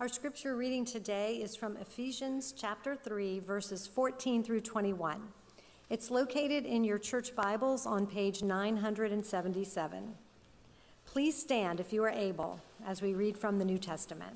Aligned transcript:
Our 0.00 0.08
scripture 0.08 0.56
reading 0.56 0.84
today 0.84 1.36
is 1.36 1.54
from 1.54 1.76
Ephesians 1.76 2.52
chapter 2.56 2.96
3, 2.96 3.38
verses 3.38 3.86
14 3.86 4.42
through 4.42 4.62
21. 4.62 5.22
It's 5.88 6.10
located 6.10 6.66
in 6.66 6.82
your 6.82 6.98
church 6.98 7.36
Bibles 7.36 7.86
on 7.86 8.08
page 8.08 8.42
977. 8.42 10.14
Please 11.06 11.40
stand 11.40 11.78
if 11.78 11.92
you 11.92 12.02
are 12.02 12.10
able 12.10 12.60
as 12.84 13.02
we 13.02 13.14
read 13.14 13.38
from 13.38 13.60
the 13.60 13.64
New 13.64 13.78
Testament. 13.78 14.34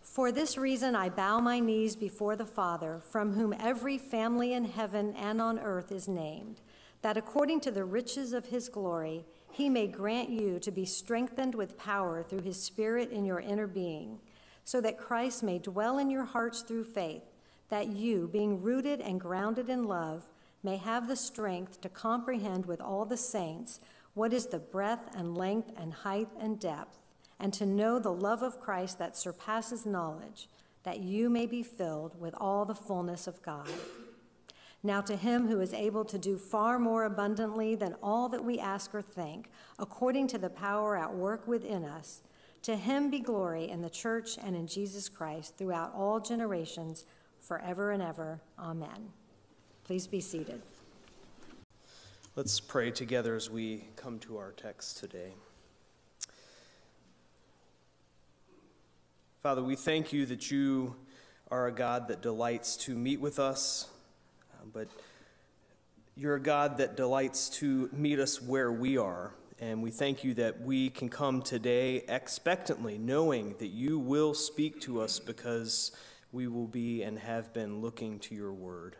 For 0.00 0.32
this 0.32 0.56
reason 0.56 0.96
I 0.96 1.10
bow 1.10 1.38
my 1.38 1.60
knees 1.60 1.94
before 1.94 2.34
the 2.34 2.46
Father, 2.46 2.98
from 3.10 3.34
whom 3.34 3.54
every 3.60 3.98
family 3.98 4.54
in 4.54 4.64
heaven 4.64 5.14
and 5.16 5.42
on 5.42 5.58
earth 5.58 5.92
is 5.92 6.08
named, 6.08 6.62
that 7.02 7.18
according 7.18 7.60
to 7.60 7.70
the 7.70 7.84
riches 7.84 8.32
of 8.32 8.46
his 8.46 8.70
glory, 8.70 9.26
he 9.52 9.68
may 9.68 9.86
grant 9.86 10.30
you 10.30 10.58
to 10.60 10.70
be 10.70 10.86
strengthened 10.86 11.54
with 11.54 11.76
power 11.76 12.22
through 12.22 12.42
his 12.42 12.58
Spirit 12.58 13.10
in 13.10 13.26
your 13.26 13.40
inner 13.40 13.66
being 13.66 14.18
so 14.68 14.82
that 14.82 14.98
Christ 14.98 15.42
may 15.42 15.58
dwell 15.58 15.96
in 15.96 16.10
your 16.10 16.26
hearts 16.26 16.60
through 16.60 16.84
faith, 16.84 17.22
that 17.70 17.86
you, 17.86 18.28
being 18.30 18.60
rooted 18.60 19.00
and 19.00 19.18
grounded 19.18 19.70
in 19.70 19.84
love, 19.84 20.28
may 20.62 20.76
have 20.76 21.08
the 21.08 21.16
strength 21.16 21.80
to 21.80 21.88
comprehend 21.88 22.66
with 22.66 22.78
all 22.78 23.06
the 23.06 23.16
saints 23.16 23.80
what 24.12 24.30
is 24.30 24.48
the 24.48 24.58
breadth 24.58 25.16
and 25.16 25.38
length 25.38 25.72
and 25.78 25.94
height 25.94 26.28
and 26.38 26.60
depth, 26.60 26.98
and 27.40 27.54
to 27.54 27.64
know 27.64 27.98
the 27.98 28.12
love 28.12 28.42
of 28.42 28.60
Christ 28.60 28.98
that 28.98 29.16
surpasses 29.16 29.86
knowledge, 29.86 30.50
that 30.82 31.00
you 31.00 31.30
may 31.30 31.46
be 31.46 31.62
filled 31.62 32.20
with 32.20 32.34
all 32.36 32.66
the 32.66 32.74
fullness 32.74 33.26
of 33.26 33.40
God. 33.40 33.70
Now, 34.82 35.00
to 35.00 35.16
him 35.16 35.48
who 35.48 35.62
is 35.62 35.72
able 35.72 36.04
to 36.04 36.18
do 36.18 36.36
far 36.36 36.78
more 36.78 37.04
abundantly 37.04 37.74
than 37.74 37.96
all 38.02 38.28
that 38.28 38.44
we 38.44 38.58
ask 38.58 38.94
or 38.94 39.00
think, 39.00 39.48
according 39.78 40.26
to 40.26 40.36
the 40.36 40.50
power 40.50 40.94
at 40.94 41.14
work 41.14 41.48
within 41.48 41.86
us, 41.86 42.20
to 42.62 42.76
him 42.76 43.10
be 43.10 43.20
glory 43.20 43.68
in 43.68 43.82
the 43.82 43.90
church 43.90 44.38
and 44.42 44.56
in 44.56 44.66
Jesus 44.66 45.08
Christ 45.08 45.56
throughout 45.56 45.94
all 45.94 46.20
generations, 46.20 47.04
forever 47.40 47.92
and 47.92 48.02
ever. 48.02 48.40
Amen. 48.58 49.10
Please 49.84 50.06
be 50.06 50.20
seated. 50.20 50.60
Let's 52.36 52.60
pray 52.60 52.90
together 52.90 53.34
as 53.34 53.50
we 53.50 53.84
come 53.96 54.18
to 54.20 54.36
our 54.36 54.52
text 54.52 54.98
today. 54.98 55.32
Father, 59.42 59.62
we 59.62 59.76
thank 59.76 60.12
you 60.12 60.26
that 60.26 60.50
you 60.50 60.94
are 61.50 61.68
a 61.68 61.72
God 61.72 62.08
that 62.08 62.20
delights 62.20 62.76
to 62.76 62.94
meet 62.94 63.20
with 63.20 63.38
us, 63.38 63.88
but 64.72 64.88
you're 66.16 66.34
a 66.34 66.40
God 66.40 66.78
that 66.78 66.96
delights 66.96 67.48
to 67.48 67.88
meet 67.92 68.18
us 68.18 68.42
where 68.42 68.70
we 68.70 68.98
are 68.98 69.32
and 69.60 69.82
we 69.82 69.90
thank 69.90 70.22
you 70.22 70.34
that 70.34 70.60
we 70.60 70.90
can 70.90 71.08
come 71.08 71.42
today 71.42 72.04
expectantly, 72.08 72.96
knowing 72.96 73.56
that 73.58 73.68
you 73.68 73.98
will 73.98 74.34
speak 74.34 74.80
to 74.82 75.00
us 75.00 75.18
because 75.18 75.90
we 76.30 76.46
will 76.46 76.66
be 76.66 77.02
and 77.02 77.18
have 77.18 77.52
been 77.52 77.80
looking 77.80 78.20
to 78.20 78.34
your 78.34 78.52
word. 78.52 78.96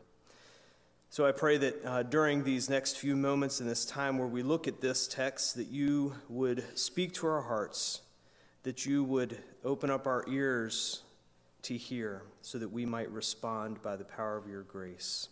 So 1.10 1.26
I 1.26 1.32
pray 1.32 1.56
that 1.58 1.84
uh, 1.84 2.02
during 2.02 2.44
these 2.44 2.68
next 2.68 2.98
few 2.98 3.16
moments 3.16 3.60
in 3.60 3.66
this 3.66 3.84
time 3.84 4.18
where 4.18 4.26
we 4.26 4.42
look 4.42 4.66
at 4.68 4.80
this 4.80 5.06
text, 5.06 5.54
that 5.56 5.68
you 5.68 6.14
would 6.28 6.64
speak 6.76 7.14
to 7.14 7.26
our 7.28 7.42
hearts, 7.42 8.02
that 8.64 8.84
you 8.84 9.04
would 9.04 9.38
open 9.64 9.90
up 9.90 10.06
our 10.06 10.24
ears 10.28 11.02
to 11.62 11.76
hear, 11.76 12.22
so 12.42 12.58
that 12.58 12.70
we 12.70 12.84
might 12.84 13.10
respond 13.10 13.82
by 13.82 13.96
the 13.96 14.04
power 14.04 14.36
of 14.36 14.48
your 14.48 14.62
grace. 14.62 15.28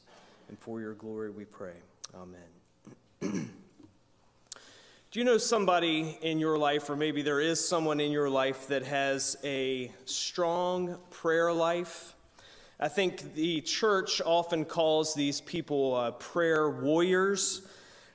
And 0.48 0.58
for 0.58 0.80
your 0.80 0.94
glory 0.94 1.30
we 1.30 1.44
pray. 1.44 1.74
Amen. 2.14 3.50
Do 5.12 5.20
you 5.20 5.24
know 5.24 5.38
somebody 5.38 6.18
in 6.20 6.40
your 6.40 6.58
life, 6.58 6.90
or 6.90 6.96
maybe 6.96 7.22
there 7.22 7.40
is 7.40 7.66
someone 7.66 8.00
in 8.00 8.10
your 8.10 8.28
life 8.28 8.66
that 8.66 8.82
has 8.82 9.36
a 9.44 9.92
strong 10.04 10.98
prayer 11.10 11.52
life? 11.52 12.16
I 12.80 12.88
think 12.88 13.34
the 13.34 13.60
church 13.60 14.20
often 14.20 14.64
calls 14.64 15.14
these 15.14 15.40
people 15.40 15.94
uh, 15.94 16.10
prayer 16.10 16.68
warriors, 16.68 17.62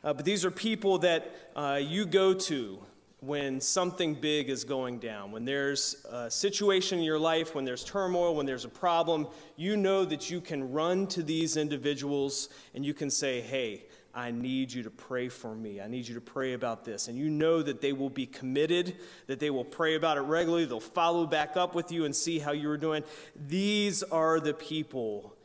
uh, 0.03 0.11
but 0.11 0.25
these 0.25 0.43
are 0.43 0.51
people 0.51 0.97
that 0.99 1.33
uh, 1.55 1.79
you 1.81 2.05
go 2.05 2.33
to 2.33 2.77
when 3.21 3.61
something 3.61 4.13
big 4.13 4.49
is 4.49 4.65
going 4.65 4.99
down. 4.99 5.31
When 5.31 5.45
there's 5.45 6.05
a 6.11 6.29
situation 6.29 6.99
in 6.99 7.05
your 7.05 7.19
life, 7.19 7.55
when 7.55 7.63
there's 7.63 7.85
turmoil, 7.85 8.35
when 8.35 8.45
there's 8.45 8.65
a 8.65 8.69
problem, 8.69 9.27
you 9.55 9.77
know 9.77 10.03
that 10.05 10.29
you 10.29 10.41
can 10.41 10.71
run 10.71 11.07
to 11.07 11.23
these 11.23 11.55
individuals 11.55 12.49
and 12.75 12.85
you 12.85 12.93
can 12.93 13.09
say, 13.09 13.39
hey, 13.39 13.85
I 14.13 14.31
need 14.31 14.73
you 14.73 14.83
to 14.83 14.89
pray 14.89 15.29
for 15.29 15.55
me. 15.55 15.79
I 15.79 15.87
need 15.87 16.07
you 16.07 16.15
to 16.15 16.21
pray 16.21 16.53
about 16.53 16.83
this. 16.83 17.07
And 17.07 17.17
you 17.17 17.29
know 17.29 17.61
that 17.61 17.79
they 17.79 17.93
will 17.93 18.09
be 18.09 18.25
committed, 18.25 18.97
that 19.27 19.39
they 19.39 19.49
will 19.49 19.63
pray 19.63 19.95
about 19.95 20.17
it 20.17 20.21
regularly. 20.21 20.65
They'll 20.65 20.79
follow 20.81 21.25
back 21.25 21.55
up 21.55 21.75
with 21.75 21.91
you 21.91 22.05
and 22.05 22.15
see 22.15 22.37
how 22.39 22.51
you 22.51 22.69
are 22.69 22.77
doing. 22.77 23.03
These 23.35 24.03
are 24.03 24.39
the 24.39 24.53
people 24.53 25.35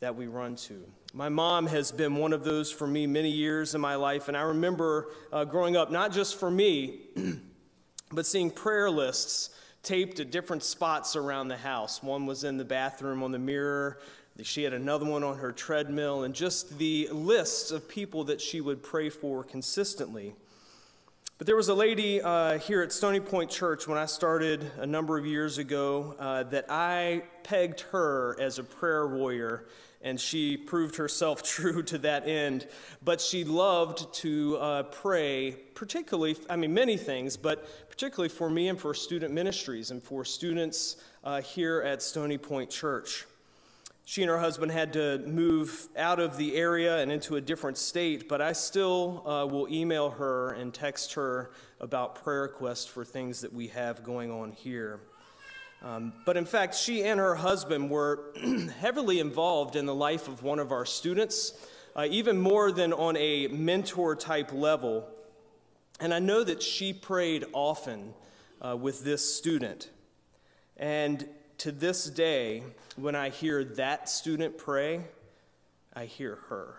that 0.00 0.16
we 0.16 0.26
run 0.26 0.56
to. 0.56 0.84
My 1.12 1.28
mom 1.28 1.66
has 1.66 1.92
been 1.92 2.16
one 2.16 2.32
of 2.32 2.44
those 2.44 2.70
for 2.70 2.86
me 2.86 3.06
many 3.06 3.30
years 3.30 3.74
in 3.74 3.80
my 3.80 3.94
life. 3.94 4.28
And 4.28 4.36
I 4.36 4.42
remember 4.42 5.08
uh, 5.32 5.44
growing 5.44 5.76
up, 5.76 5.90
not 5.90 6.12
just 6.12 6.38
for 6.38 6.50
me, 6.50 7.00
but 8.12 8.26
seeing 8.26 8.50
prayer 8.50 8.90
lists 8.90 9.50
taped 9.82 10.20
at 10.20 10.30
different 10.30 10.62
spots 10.62 11.16
around 11.16 11.48
the 11.48 11.56
house. 11.56 12.02
One 12.02 12.26
was 12.26 12.44
in 12.44 12.58
the 12.58 12.64
bathroom 12.64 13.22
on 13.22 13.32
the 13.32 13.38
mirror. 13.38 13.98
She 14.42 14.62
had 14.62 14.72
another 14.72 15.04
one 15.04 15.22
on 15.22 15.38
her 15.38 15.52
treadmill, 15.52 16.24
and 16.24 16.34
just 16.34 16.78
the 16.78 17.08
lists 17.12 17.70
of 17.70 17.88
people 17.88 18.24
that 18.24 18.40
she 18.40 18.60
would 18.60 18.82
pray 18.82 19.10
for 19.10 19.44
consistently. 19.44 20.34
But 21.40 21.46
there 21.46 21.56
was 21.56 21.68
a 21.68 21.74
lady 21.74 22.20
uh, 22.20 22.58
here 22.58 22.82
at 22.82 22.92
Stony 22.92 23.18
Point 23.18 23.50
Church 23.50 23.88
when 23.88 23.96
I 23.96 24.04
started 24.04 24.70
a 24.78 24.86
number 24.86 25.16
of 25.16 25.24
years 25.24 25.56
ago 25.56 26.14
uh, 26.18 26.42
that 26.44 26.66
I 26.68 27.22
pegged 27.44 27.80
her 27.92 28.36
as 28.38 28.58
a 28.58 28.62
prayer 28.62 29.06
warrior, 29.06 29.66
and 30.02 30.20
she 30.20 30.56
proved 30.56 30.96
herself 30.96 31.42
true 31.56 31.82
to 31.84 31.98
that 31.98 32.28
end. 32.28 32.68
But 33.02 33.22
she 33.22 33.44
loved 33.44 34.12
to 34.16 34.58
uh, 34.58 34.82
pray, 34.82 35.52
particularly, 35.74 36.36
I 36.50 36.56
mean, 36.56 36.74
many 36.74 36.98
things, 36.98 37.38
but 37.38 37.66
particularly 37.88 38.28
for 38.28 38.50
me 38.50 38.68
and 38.68 38.78
for 38.78 38.92
student 38.92 39.32
ministries 39.32 39.90
and 39.90 40.02
for 40.02 40.24
students 40.24 40.96
uh, 41.24 41.40
here 41.40 41.80
at 41.80 42.02
Stony 42.02 42.36
Point 42.36 42.68
Church. 42.68 43.24
She 44.10 44.22
and 44.22 44.28
her 44.28 44.40
husband 44.40 44.72
had 44.72 44.94
to 44.94 45.18
move 45.18 45.86
out 45.96 46.18
of 46.18 46.36
the 46.36 46.56
area 46.56 46.98
and 46.98 47.12
into 47.12 47.36
a 47.36 47.40
different 47.40 47.78
state, 47.78 48.28
but 48.28 48.40
I 48.40 48.54
still 48.54 49.22
uh, 49.24 49.46
will 49.46 49.68
email 49.72 50.10
her 50.10 50.50
and 50.54 50.74
text 50.74 51.12
her 51.12 51.52
about 51.78 52.16
prayer 52.16 52.42
requests 52.42 52.86
for 52.86 53.04
things 53.04 53.40
that 53.42 53.52
we 53.52 53.68
have 53.68 54.02
going 54.02 54.32
on 54.32 54.50
here. 54.50 54.98
Um, 55.80 56.12
but 56.26 56.36
in 56.36 56.44
fact, 56.44 56.74
she 56.74 57.04
and 57.04 57.20
her 57.20 57.36
husband 57.36 57.88
were 57.88 58.34
heavily 58.80 59.20
involved 59.20 59.76
in 59.76 59.86
the 59.86 59.94
life 59.94 60.26
of 60.26 60.42
one 60.42 60.58
of 60.58 60.72
our 60.72 60.84
students, 60.84 61.52
uh, 61.94 62.08
even 62.10 62.40
more 62.40 62.72
than 62.72 62.92
on 62.92 63.16
a 63.16 63.46
mentor 63.46 64.16
type 64.16 64.52
level. 64.52 65.08
And 66.00 66.12
I 66.12 66.18
know 66.18 66.42
that 66.42 66.64
she 66.64 66.92
prayed 66.92 67.44
often 67.52 68.14
uh, 68.60 68.76
with 68.76 69.04
this 69.04 69.36
student. 69.36 69.88
And 70.76 71.28
to 71.60 71.70
this 71.70 72.06
day, 72.06 72.62
when 72.96 73.14
I 73.14 73.28
hear 73.28 73.62
that 73.64 74.08
student 74.08 74.56
pray, 74.56 75.02
I 75.94 76.06
hear 76.06 76.38
her. 76.48 76.76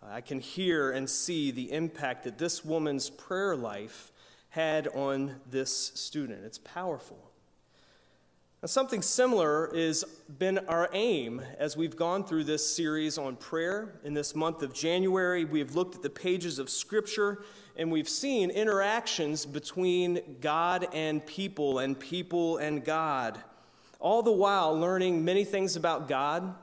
I 0.00 0.20
can 0.20 0.38
hear 0.38 0.92
and 0.92 1.10
see 1.10 1.50
the 1.50 1.72
impact 1.72 2.22
that 2.22 2.38
this 2.38 2.64
woman's 2.64 3.10
prayer 3.10 3.56
life 3.56 4.12
had 4.50 4.86
on 4.86 5.34
this 5.50 5.74
student. 5.96 6.44
It's 6.44 6.58
powerful. 6.58 7.18
Now, 8.62 8.66
something 8.66 9.02
similar 9.02 9.74
has 9.74 10.04
been 10.38 10.58
our 10.68 10.88
aim 10.92 11.42
as 11.58 11.76
we've 11.76 11.96
gone 11.96 12.22
through 12.22 12.44
this 12.44 12.64
series 12.64 13.18
on 13.18 13.34
prayer. 13.34 13.98
In 14.04 14.14
this 14.14 14.36
month 14.36 14.62
of 14.62 14.72
January, 14.72 15.44
we 15.44 15.58
have 15.58 15.74
looked 15.74 15.96
at 15.96 16.02
the 16.02 16.10
pages 16.10 16.60
of 16.60 16.70
Scripture 16.70 17.42
and 17.76 17.90
we've 17.90 18.08
seen 18.08 18.50
interactions 18.50 19.44
between 19.44 20.36
God 20.40 20.86
and 20.92 21.26
people 21.26 21.80
and 21.80 21.98
people 21.98 22.58
and 22.58 22.84
God 22.84 23.42
all 24.02 24.20
the 24.20 24.32
while 24.32 24.76
learning 24.76 25.24
many 25.24 25.44
things 25.44 25.76
about 25.76 26.08
God, 26.08 26.56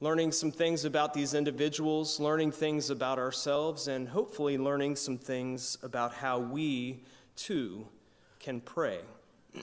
learning 0.00 0.30
some 0.30 0.52
things 0.52 0.84
about 0.84 1.14
these 1.14 1.34
individuals, 1.34 2.20
learning 2.20 2.52
things 2.52 2.90
about 2.90 3.18
ourselves, 3.18 3.88
and 3.88 4.08
hopefully 4.08 4.56
learning 4.56 4.94
some 4.94 5.18
things 5.18 5.76
about 5.82 6.14
how 6.14 6.38
we 6.38 7.02
too 7.34 7.88
can 8.38 8.60
pray. 8.60 9.00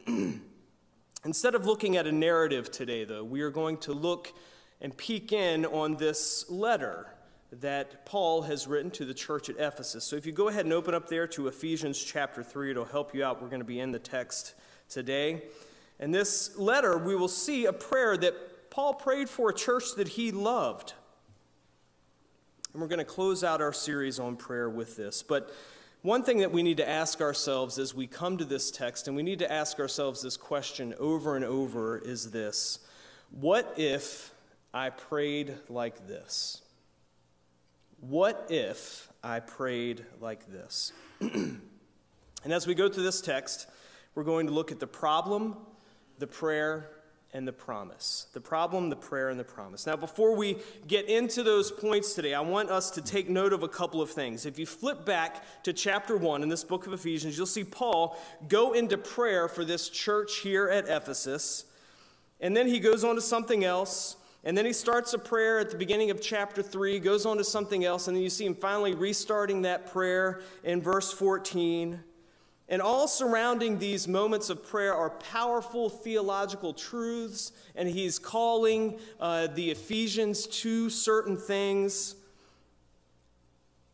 Instead 1.26 1.56
of 1.56 1.66
looking 1.66 1.96
at 1.96 2.06
a 2.06 2.12
narrative 2.12 2.70
today, 2.70 3.06
though, 3.06 3.24
we 3.24 3.40
are 3.40 3.52
going 3.52 3.78
to 3.78 3.94
look 3.94 4.34
and 4.82 4.96
peek 4.98 5.32
in 5.32 5.66
on 5.66 5.96
this 5.96 6.50
letter 6.50 7.08
that 7.62 8.06
Paul 8.06 8.42
has 8.42 8.68
written 8.68 8.92
to 8.92 9.06
the 9.06 9.14
church 9.14 9.50
at 9.50 9.56
Ephesus. 9.58 10.04
So 10.04 10.18
if 10.18 10.26
you 10.26 10.34
go 10.34 10.50
ahead 10.50 10.66
and 10.66 10.74
open 10.74 10.94
up 10.94 11.08
there 11.08 11.28
to 11.28 11.48
Ephesians 11.48 12.04
chapter 12.04 12.44
3, 12.44 12.72
it'll 12.72 12.84
help 12.84 13.16
you 13.16 13.24
out. 13.24 13.42
We're 13.42 13.48
going 13.48 13.62
to 13.62 13.66
be 13.66 13.80
in 13.80 13.94
the 13.94 14.00
text 14.00 14.56
today. 14.90 15.44
In 16.00 16.12
this 16.12 16.58
letter, 16.58 16.98
we 16.98 17.16
will 17.16 17.28
see 17.28 17.66
a 17.66 17.74
prayer 17.74 18.18
that 18.18 18.70
Paul 18.70 18.94
prayed 18.94 19.30
for 19.30 19.50
a 19.50 19.54
church 19.54 19.96
that 19.98 20.08
he 20.08 20.32
loved. 20.32 20.94
And 22.74 22.82
we're 22.82 22.88
going 22.88 23.00
to 23.00 23.06
close 23.06 23.44
out 23.44 23.62
our 23.62 23.74
series 23.74 24.20
on 24.20 24.36
prayer 24.36 24.70
with 24.70 24.96
this. 24.98 25.22
But 25.22 25.54
One 26.02 26.24
thing 26.24 26.40
that 26.40 26.52
we 26.52 26.64
need 26.64 26.78
to 26.78 26.90
ask 26.90 27.22
ourselves 27.22 27.80
as 27.80 27.96
we 27.96 28.08
come 28.08 28.38
to 28.38 28.44
this 28.44 28.72
text, 28.72 29.08
and 29.08 29.16
we 29.16 29.24
need 29.24 29.40
to 29.40 29.50
ask 29.50 29.80
ourselves 29.80 30.22
this 30.22 30.36
question 30.36 30.94
over 31.00 31.38
and 31.38 31.46
over, 31.46 31.98
is 31.98 32.32
this 32.32 32.80
What 33.32 33.76
if 33.78 34.34
I 34.74 34.90
prayed 34.90 35.56
like 35.70 36.06
this? 36.08 36.62
What 38.02 38.48
if 38.50 39.08
I 39.24 39.40
prayed 39.40 40.04
like 40.20 40.52
this? 40.52 40.92
and 41.22 41.62
as 42.44 42.68
we 42.68 42.76
go 42.76 42.90
through 42.90 43.04
this 43.04 43.22
text, 43.22 43.68
we're 44.14 44.26
going 44.26 44.48
to 44.48 44.54
look 44.54 44.74
at 44.74 44.82
the 44.82 44.88
problem, 44.88 45.56
the 46.24 46.28
prayer, 46.28 46.90
and 47.34 47.46
the 47.46 47.52
promise. 47.52 48.28
The 48.32 48.40
problem, 48.40 48.90
the 48.90 48.96
prayer, 48.96 49.28
and 49.28 49.38
the 49.38 49.44
promise. 49.44 49.86
Now, 49.86 49.98
before 49.98 50.38
we 50.38 50.56
get 50.88 51.10
into 51.10 51.44
those 51.44 51.70
points 51.70 52.14
today, 52.14 52.34
I 52.34 52.40
want 52.40 52.70
us 52.70 52.92
to 52.92 53.02
take 53.02 53.28
note 53.28 53.52
of 53.52 53.62
a 53.62 53.68
couple 53.68 54.02
of 54.02 54.10
things. 54.10 54.46
If 54.46 54.58
you 54.58 54.66
flip 54.66 55.06
back 55.06 55.44
to 55.64 55.74
chapter 55.74 56.16
1 56.16 56.44
in 56.44 56.48
this 56.48 56.64
book 56.64 56.88
of 56.88 56.94
Ephesians, 56.94 57.36
you'll 57.36 57.46
see 57.46 57.66
Paul 57.66 58.18
go 58.48 58.72
into 58.72 58.98
prayer 58.98 59.50
for 59.50 59.66
this 59.66 59.90
church 59.90 60.38
here 60.38 60.70
at 60.70 60.88
Ephesus. 60.88 61.66
And 62.40 62.56
then 62.56 62.68
he 62.68 62.80
goes 62.80 63.04
on 63.04 63.16
to 63.16 63.22
something 63.22 63.66
else. 63.66 64.16
And 64.46 64.58
then 64.58 64.66
he 64.66 64.72
starts 64.72 65.14
a 65.14 65.20
prayer 65.20 65.60
at 65.60 65.72
the 65.72 65.78
beginning 65.78 66.10
of 66.10 66.22
chapter 66.22 66.64
3, 66.64 67.00
goes 67.00 67.26
on 67.26 67.36
to 67.36 67.44
something 67.44 67.84
else. 67.84 68.08
And 68.08 68.16
then 68.16 68.24
you 68.24 68.30
see 68.30 68.46
him 68.46 68.56
finally 68.56 68.96
restarting 68.96 69.64
that 69.64 69.92
prayer 69.92 70.40
in 70.64 70.82
verse 70.82 71.12
14. 71.12 72.00
And 72.74 72.82
all 72.82 73.08
surrounding 73.08 73.78
these 73.78 74.08
moments 74.08 74.50
of 74.50 74.68
prayer 74.68 74.96
are 74.96 75.12
powerful 75.12 75.92
theological 75.92 76.74
truths, 76.74 77.52
and 77.76 77.88
he's 77.88 78.18
calling 78.18 79.00
uh, 79.20 79.46
the 79.46 79.70
Ephesians 79.70 80.48
to 80.48 80.90
certain 80.90 81.38
things. 81.38 82.16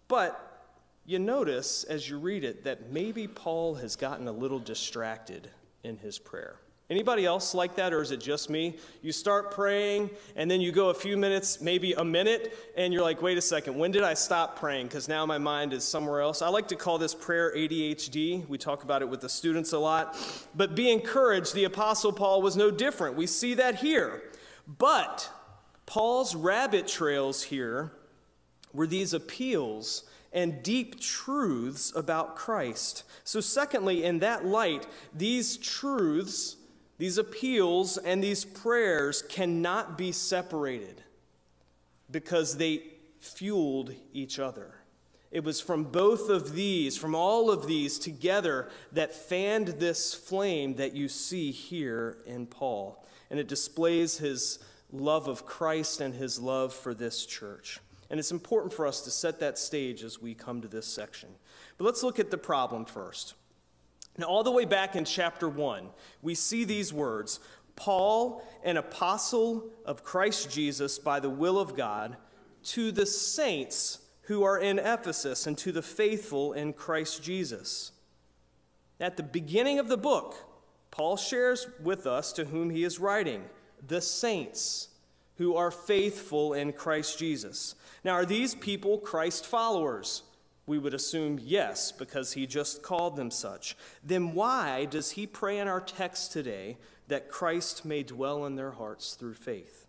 But 0.07 0.63
you 1.05 1.19
notice 1.19 1.83
as 1.83 2.09
you 2.09 2.19
read 2.19 2.45
it 2.45 2.63
that 2.63 2.89
maybe 2.89 3.27
Paul 3.27 3.75
has 3.75 3.97
gotten 3.97 4.29
a 4.29 4.31
little 4.31 4.59
distracted 4.59 5.49
in 5.83 5.97
his 5.97 6.17
prayer. 6.17 6.55
Anybody 6.89 7.23
else 7.23 7.53
like 7.53 7.75
that, 7.75 7.93
or 7.93 8.01
is 8.01 8.09
it 8.09 8.19
just 8.19 8.49
me? 8.49 8.75
You 9.03 9.11
start 9.11 9.51
praying, 9.51 10.09
and 10.35 10.49
then 10.49 10.59
you 10.59 10.71
go 10.71 10.89
a 10.89 10.93
few 10.93 11.17
minutes, 11.17 11.61
maybe 11.61 11.93
a 11.93 12.03
minute, 12.03 12.71
and 12.75 12.91
you're 12.91 13.03
like, 13.03 13.21
wait 13.21 13.37
a 13.37 13.41
second, 13.41 13.77
when 13.77 13.91
did 13.91 14.01
I 14.01 14.15
stop 14.15 14.57
praying? 14.57 14.87
Because 14.87 15.07
now 15.07 15.23
my 15.23 15.37
mind 15.37 15.71
is 15.71 15.83
somewhere 15.83 16.19
else. 16.19 16.41
I 16.41 16.49
like 16.49 16.67
to 16.69 16.75
call 16.75 16.97
this 16.97 17.13
prayer 17.13 17.53
ADHD. 17.55 18.47
We 18.47 18.57
talk 18.57 18.83
about 18.83 19.03
it 19.03 19.09
with 19.09 19.21
the 19.21 19.29
students 19.29 19.71
a 19.73 19.77
lot. 19.77 20.17
But 20.55 20.73
be 20.73 20.91
encouraged, 20.91 21.53
the 21.53 21.65
Apostle 21.65 22.11
Paul 22.11 22.41
was 22.41 22.57
no 22.57 22.71
different. 22.71 23.15
We 23.15 23.27
see 23.27 23.53
that 23.53 23.75
here. 23.75 24.23
But 24.67 25.29
Paul's 25.85 26.33
rabbit 26.33 26.87
trails 26.87 27.43
here 27.43 27.91
were 28.73 28.87
these 28.87 29.13
appeals 29.13 30.05
and 30.33 30.63
deep 30.63 30.99
truths 30.99 31.95
about 31.95 32.35
Christ. 32.35 33.03
So, 33.23 33.41
secondly, 33.41 34.03
in 34.03 34.19
that 34.19 34.45
light, 34.45 34.87
these 35.13 35.57
truths 35.57 36.55
these 36.99 37.17
appeals 37.17 37.97
and 37.97 38.21
these 38.21 38.45
prayers 38.45 39.23
cannot 39.23 39.97
be 39.97 40.11
separated 40.11 41.01
because 42.11 42.57
they 42.57 42.83
fueled 43.19 43.95
each 44.13 44.37
other. 44.37 44.75
It 45.31 45.43
was 45.43 45.61
from 45.61 45.85
both 45.85 46.29
of 46.29 46.53
these, 46.53 46.97
from 46.97 47.15
all 47.15 47.49
of 47.49 47.67
these 47.67 47.99
together, 47.99 48.69
that 48.91 49.15
fanned 49.15 49.67
this 49.67 50.13
flame 50.13 50.75
that 50.75 50.93
you 50.93 51.07
see 51.07 51.51
here 51.51 52.17
in 52.25 52.47
Paul. 52.47 53.05
And 53.29 53.39
it 53.39 53.47
displays 53.47 54.17
his 54.17 54.59
love 54.91 55.27
of 55.27 55.45
Christ 55.45 56.01
and 56.01 56.13
his 56.13 56.39
love 56.39 56.73
for 56.73 56.93
this 56.93 57.25
church. 57.25 57.79
And 58.09 58.19
it's 58.19 58.31
important 58.31 58.73
for 58.73 58.85
us 58.85 59.01
to 59.01 59.11
set 59.11 59.39
that 59.39 59.57
stage 59.57 60.03
as 60.03 60.21
we 60.21 60.33
come 60.33 60.61
to 60.61 60.67
this 60.67 60.87
section. 60.87 61.29
But 61.77 61.85
let's 61.85 62.03
look 62.03 62.19
at 62.19 62.31
the 62.31 62.37
problem 62.37 62.83
first. 62.85 63.35
Now, 64.19 64.25
all 64.25 64.43
the 64.43 64.51
way 64.51 64.65
back 64.65 64.97
in 64.97 65.05
chapter 65.05 65.47
1, 65.47 65.89
we 66.21 66.35
see 66.35 66.65
these 66.65 66.91
words 66.93 67.39
Paul, 67.77 68.43
an 68.65 68.75
apostle 68.75 69.69
of 69.85 70.03
Christ 70.03 70.51
Jesus 70.51 70.99
by 70.99 71.21
the 71.21 71.29
will 71.29 71.57
of 71.57 71.77
God, 71.77 72.17
to 72.63 72.91
the 72.91 73.05
saints 73.05 73.99
who 74.23 74.43
are 74.43 74.59
in 74.59 74.77
Ephesus 74.77 75.47
and 75.47 75.57
to 75.59 75.71
the 75.71 75.81
faithful 75.81 76.51
in 76.51 76.73
Christ 76.73 77.23
Jesus. 77.23 77.93
At 78.99 79.15
the 79.15 79.23
beginning 79.23 79.79
of 79.79 79.87
the 79.87 79.97
book, 79.97 80.35
Paul 80.91 81.15
shares 81.15 81.67
with 81.81 82.05
us 82.05 82.33
to 82.33 82.43
whom 82.43 82.69
he 82.69 82.83
is 82.83 82.99
writing 82.99 83.45
the 83.87 84.01
saints 84.01 84.89
who 85.37 85.55
are 85.55 85.71
faithful 85.71 86.53
in 86.53 86.73
Christ 86.73 87.17
Jesus. 87.17 87.75
Now, 88.03 88.11
are 88.11 88.25
these 88.25 88.53
people 88.53 88.97
Christ 88.97 89.45
followers? 89.45 90.23
We 90.69 90.77
would 90.77 90.93
assume 90.93 91.39
yes, 91.41 91.91
because 91.91 92.33
he 92.33 92.45
just 92.45 92.83
called 92.83 93.15
them 93.15 93.31
such. 93.31 93.75
Then 94.03 94.35
why 94.35 94.85
does 94.85 95.09
he 95.09 95.25
pray 95.25 95.57
in 95.57 95.67
our 95.67 95.81
text 95.81 96.31
today 96.31 96.77
that 97.07 97.27
Christ 97.27 97.85
may 97.85 98.03
dwell 98.03 98.45
in 98.45 98.55
their 98.55 98.69
hearts 98.69 99.15
through 99.15 99.33
faith? 99.33 99.87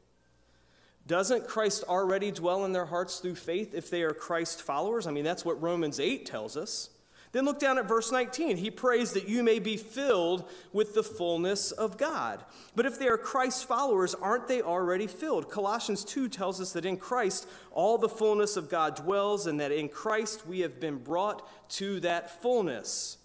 Doesn't 1.06 1.46
Christ 1.46 1.84
already 1.86 2.30
dwell 2.30 2.64
in 2.64 2.72
their 2.72 2.86
hearts 2.86 3.18
through 3.18 3.34
faith 3.34 3.74
if 3.74 3.90
they 3.90 4.02
are 4.04 4.14
Christ 4.14 4.62
followers? 4.62 5.06
I 5.06 5.10
mean, 5.10 5.22
that's 5.22 5.44
what 5.44 5.60
Romans 5.60 6.00
8 6.00 6.24
tells 6.24 6.56
us. 6.56 6.88
Then 7.32 7.44
look 7.44 7.60
down 7.60 7.78
at 7.78 7.86
verse 7.86 8.10
19. 8.10 8.56
He 8.56 8.70
prays 8.70 9.12
that 9.12 9.28
you 9.28 9.44
may 9.44 9.60
be 9.60 9.76
filled 9.76 10.48
with 10.72 10.94
the 10.94 11.04
fullness 11.04 11.70
of 11.70 11.96
God. 11.96 12.42
But 12.74 12.86
if 12.86 12.98
they 12.98 13.06
are 13.06 13.16
Christ's 13.16 13.62
followers, 13.62 14.16
aren't 14.16 14.48
they 14.48 14.62
already 14.62 15.06
filled? 15.06 15.48
Colossians 15.48 16.04
2 16.04 16.28
tells 16.28 16.60
us 16.60 16.72
that 16.72 16.84
in 16.84 16.96
Christ 16.96 17.48
all 17.70 17.98
the 17.98 18.08
fullness 18.08 18.56
of 18.56 18.68
God 18.68 18.96
dwells, 18.96 19.46
and 19.46 19.60
that 19.60 19.70
in 19.70 19.88
Christ 19.88 20.44
we 20.46 20.60
have 20.60 20.80
been 20.80 20.96
brought 20.96 21.48
to 21.70 22.00
that 22.00 22.42
fullness. 22.42 23.16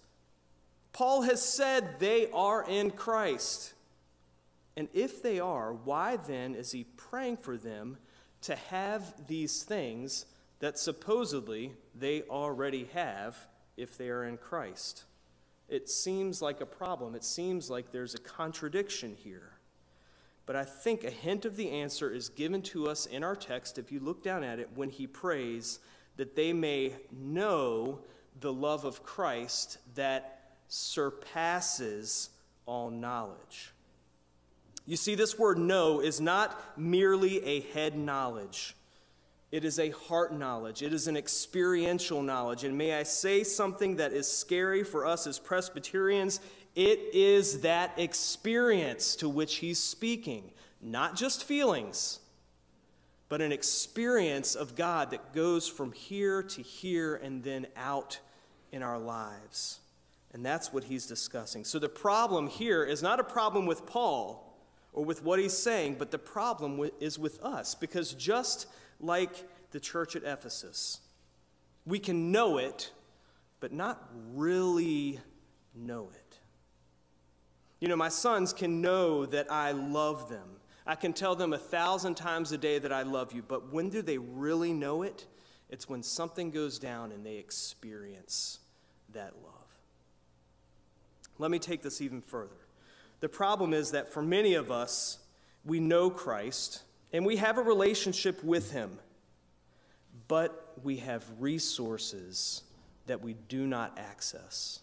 Paul 0.92 1.22
has 1.22 1.42
said 1.42 1.98
they 1.98 2.30
are 2.30 2.64
in 2.68 2.92
Christ. 2.92 3.74
And 4.76 4.88
if 4.94 5.20
they 5.20 5.40
are, 5.40 5.72
why 5.72 6.16
then 6.16 6.54
is 6.54 6.70
he 6.70 6.84
praying 6.84 7.38
for 7.38 7.56
them 7.56 7.96
to 8.42 8.54
have 8.54 9.26
these 9.26 9.64
things 9.64 10.26
that 10.60 10.78
supposedly 10.78 11.72
they 11.94 12.22
already 12.22 12.88
have? 12.94 13.36
If 13.76 13.96
they 13.98 14.08
are 14.08 14.24
in 14.24 14.36
Christ. 14.36 15.04
It 15.68 15.88
seems 15.88 16.40
like 16.40 16.60
a 16.60 16.66
problem. 16.66 17.14
It 17.14 17.24
seems 17.24 17.70
like 17.70 17.90
there's 17.90 18.14
a 18.14 18.20
contradiction 18.20 19.16
here. 19.16 19.52
But 20.46 20.54
I 20.54 20.64
think 20.64 21.02
a 21.02 21.10
hint 21.10 21.44
of 21.44 21.56
the 21.56 21.70
answer 21.70 22.10
is 22.10 22.28
given 22.28 22.62
to 22.62 22.88
us 22.88 23.06
in 23.06 23.24
our 23.24 23.34
text 23.34 23.78
if 23.78 23.90
you 23.90 23.98
look 23.98 24.22
down 24.22 24.44
at 24.44 24.60
it 24.60 24.70
when 24.76 24.90
he 24.90 25.06
prays 25.06 25.80
that 26.16 26.36
they 26.36 26.52
may 26.52 26.94
know 27.12 27.98
the 28.40 28.52
love 28.52 28.84
of 28.84 29.02
Christ 29.02 29.78
that 29.96 30.50
surpasses 30.68 32.30
all 32.64 32.90
knowledge. 32.90 33.72
You 34.86 34.96
see, 34.96 35.16
this 35.16 35.36
word 35.36 35.58
know 35.58 36.00
is 36.00 36.20
not 36.20 36.78
merely 36.78 37.44
a 37.44 37.60
head 37.60 37.96
knowledge. 37.96 38.76
It 39.52 39.64
is 39.64 39.78
a 39.78 39.90
heart 39.90 40.34
knowledge. 40.34 40.82
It 40.82 40.92
is 40.92 41.06
an 41.06 41.16
experiential 41.16 42.22
knowledge. 42.22 42.64
And 42.64 42.76
may 42.76 42.94
I 42.94 43.04
say 43.04 43.44
something 43.44 43.96
that 43.96 44.12
is 44.12 44.30
scary 44.30 44.82
for 44.82 45.06
us 45.06 45.26
as 45.26 45.38
Presbyterians? 45.38 46.40
It 46.74 47.14
is 47.14 47.60
that 47.60 47.98
experience 47.98 49.16
to 49.16 49.28
which 49.28 49.56
he's 49.56 49.78
speaking, 49.78 50.50
not 50.82 51.16
just 51.16 51.44
feelings, 51.44 52.20
but 53.28 53.40
an 53.40 53.52
experience 53.52 54.54
of 54.54 54.76
God 54.76 55.10
that 55.10 55.32
goes 55.32 55.68
from 55.68 55.92
here 55.92 56.42
to 56.42 56.62
here 56.62 57.16
and 57.16 57.42
then 57.42 57.66
out 57.76 58.18
in 58.72 58.82
our 58.82 58.98
lives. 58.98 59.80
And 60.32 60.44
that's 60.44 60.72
what 60.72 60.84
he's 60.84 61.06
discussing. 61.06 61.64
So 61.64 61.78
the 61.78 61.88
problem 61.88 62.46
here 62.46 62.84
is 62.84 63.02
not 63.02 63.20
a 63.20 63.24
problem 63.24 63.64
with 63.64 63.86
Paul 63.86 64.54
or 64.92 65.04
with 65.04 65.24
what 65.24 65.38
he's 65.38 65.56
saying, 65.56 65.96
but 65.98 66.10
the 66.10 66.18
problem 66.18 66.90
is 67.00 67.18
with 67.18 67.42
us 67.42 67.74
because 67.74 68.12
just 68.12 68.66
like 69.00 69.44
the 69.70 69.80
church 69.80 70.16
at 70.16 70.22
Ephesus. 70.24 71.00
We 71.84 71.98
can 71.98 72.32
know 72.32 72.58
it, 72.58 72.90
but 73.60 73.72
not 73.72 74.10
really 74.34 75.20
know 75.74 76.10
it. 76.14 76.38
You 77.80 77.88
know, 77.88 77.96
my 77.96 78.08
sons 78.08 78.52
can 78.52 78.80
know 78.80 79.26
that 79.26 79.52
I 79.52 79.72
love 79.72 80.28
them. 80.28 80.48
I 80.86 80.94
can 80.94 81.12
tell 81.12 81.34
them 81.34 81.52
a 81.52 81.58
thousand 81.58 82.14
times 82.14 82.52
a 82.52 82.58
day 82.58 82.78
that 82.78 82.92
I 82.92 83.02
love 83.02 83.32
you, 83.32 83.42
but 83.46 83.72
when 83.72 83.90
do 83.90 84.02
they 84.02 84.18
really 84.18 84.72
know 84.72 85.02
it? 85.02 85.26
It's 85.68 85.88
when 85.88 86.02
something 86.02 86.50
goes 86.50 86.78
down 86.78 87.12
and 87.12 87.26
they 87.26 87.36
experience 87.36 88.60
that 89.12 89.34
love. 89.42 89.52
Let 91.38 91.50
me 91.50 91.58
take 91.58 91.82
this 91.82 92.00
even 92.00 92.22
further. 92.22 92.56
The 93.20 93.28
problem 93.28 93.74
is 93.74 93.90
that 93.90 94.12
for 94.12 94.22
many 94.22 94.54
of 94.54 94.70
us, 94.70 95.18
we 95.64 95.80
know 95.80 96.08
Christ, 96.08 96.82
and 97.12 97.24
we 97.24 97.36
have 97.36 97.58
a 97.58 97.62
relationship 97.62 98.42
with 98.42 98.72
him, 98.72 98.98
but 100.28 100.74
we 100.82 100.96
have 100.98 101.24
resources 101.38 102.62
that 103.06 103.22
we 103.22 103.34
do 103.48 103.66
not 103.66 103.98
access. 103.98 104.80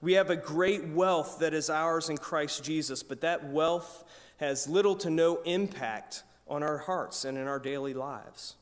We 0.00 0.14
have 0.14 0.30
a 0.30 0.36
great 0.36 0.86
wealth 0.88 1.38
that 1.40 1.54
is 1.54 1.70
ours 1.70 2.08
in 2.08 2.18
Christ 2.18 2.62
Jesus, 2.62 3.02
but 3.02 3.20
that 3.22 3.48
wealth 3.50 4.04
has 4.38 4.68
little 4.68 4.94
to 4.96 5.10
no 5.10 5.42
impact 5.42 6.22
on 6.46 6.62
our 6.62 6.78
hearts 6.78 7.24
and 7.24 7.36
in 7.36 7.46
our 7.46 7.58
daily 7.58 7.94
lives. 7.94 8.54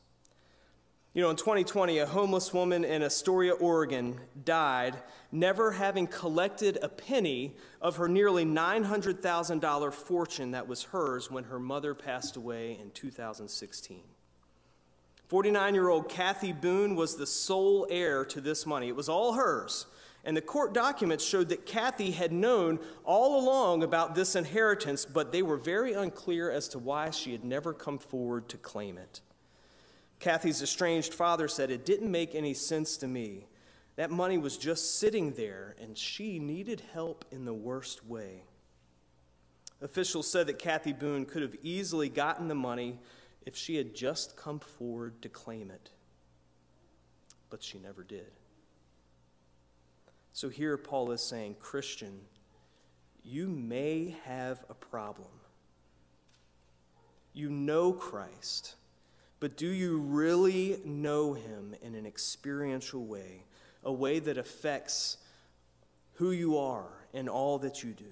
You 1.17 1.23
know, 1.23 1.31
in 1.31 1.35
2020, 1.35 1.97
a 1.97 2.05
homeless 2.05 2.53
woman 2.53 2.85
in 2.85 3.01
Astoria, 3.01 3.53
Oregon 3.53 4.19
died, 4.45 4.95
never 5.31 5.71
having 5.71 6.05
collected 6.05 6.77
a 6.83 6.89
penny 6.89 7.55
of 7.81 7.95
her 7.95 8.07
nearly 8.07 8.45
$900,000 8.45 9.93
fortune 9.95 10.51
that 10.51 10.67
was 10.67 10.83
hers 10.83 11.31
when 11.31 11.45
her 11.45 11.57
mother 11.57 11.95
passed 11.95 12.35
away 12.35 12.77
in 12.79 12.91
2016. 12.91 14.03
49 15.27 15.73
year 15.73 15.89
old 15.89 16.07
Kathy 16.07 16.53
Boone 16.53 16.95
was 16.95 17.15
the 17.15 17.25
sole 17.25 17.87
heir 17.89 18.23
to 18.25 18.39
this 18.39 18.67
money. 18.67 18.87
It 18.87 18.95
was 18.95 19.09
all 19.09 19.33
hers. 19.33 19.87
And 20.23 20.37
the 20.37 20.41
court 20.41 20.71
documents 20.71 21.25
showed 21.25 21.49
that 21.49 21.65
Kathy 21.65 22.11
had 22.11 22.31
known 22.31 22.77
all 23.03 23.43
along 23.43 23.81
about 23.81 24.13
this 24.13 24.35
inheritance, 24.35 25.03
but 25.03 25.31
they 25.31 25.41
were 25.41 25.57
very 25.57 25.93
unclear 25.93 26.51
as 26.51 26.67
to 26.67 26.77
why 26.77 27.09
she 27.09 27.31
had 27.31 27.43
never 27.43 27.73
come 27.73 27.97
forward 27.97 28.47
to 28.49 28.57
claim 28.57 28.99
it. 28.99 29.21
Kathy's 30.19 30.61
estranged 30.61 31.13
father 31.13 31.47
said, 31.47 31.69
It 31.71 31.85
didn't 31.85 32.11
make 32.11 32.33
any 32.33 32.53
sense 32.53 32.97
to 32.97 33.07
me. 33.07 33.47
That 33.95 34.11
money 34.11 34.37
was 34.37 34.57
just 34.57 34.99
sitting 34.99 35.33
there, 35.33 35.75
and 35.79 35.97
she 35.97 36.39
needed 36.39 36.81
help 36.93 37.25
in 37.31 37.45
the 37.45 37.53
worst 37.53 38.05
way. 38.05 38.43
Officials 39.81 40.29
said 40.29 40.47
that 40.47 40.59
Kathy 40.59 40.93
Boone 40.93 41.25
could 41.25 41.41
have 41.41 41.55
easily 41.61 42.09
gotten 42.09 42.47
the 42.47 42.55
money 42.55 42.99
if 43.45 43.55
she 43.55 43.75
had 43.75 43.95
just 43.95 44.35
come 44.35 44.59
forward 44.59 45.21
to 45.21 45.29
claim 45.29 45.71
it. 45.71 45.91
But 47.49 47.63
she 47.63 47.79
never 47.79 48.03
did. 48.03 48.31
So 50.33 50.49
here 50.49 50.77
Paul 50.77 51.11
is 51.11 51.21
saying, 51.21 51.55
Christian, 51.59 52.19
you 53.23 53.47
may 53.47 54.15
have 54.25 54.63
a 54.69 54.73
problem. 54.73 55.29
You 57.33 57.49
know 57.49 57.93
Christ. 57.93 58.75
But 59.39 59.55
do 59.55 59.67
you 59.67 59.99
really 59.99 60.79
know 60.83 61.33
him 61.33 61.75
in 61.81 61.95
an 61.95 62.05
experiential 62.05 63.05
way, 63.05 63.43
a 63.83 63.93
way 63.93 64.19
that 64.19 64.37
affects 64.37 65.17
who 66.13 66.31
you 66.31 66.57
are 66.57 66.89
and 67.13 67.29
all 67.29 67.59
that 67.59 67.83
you 67.83 67.91
do? 67.93 68.05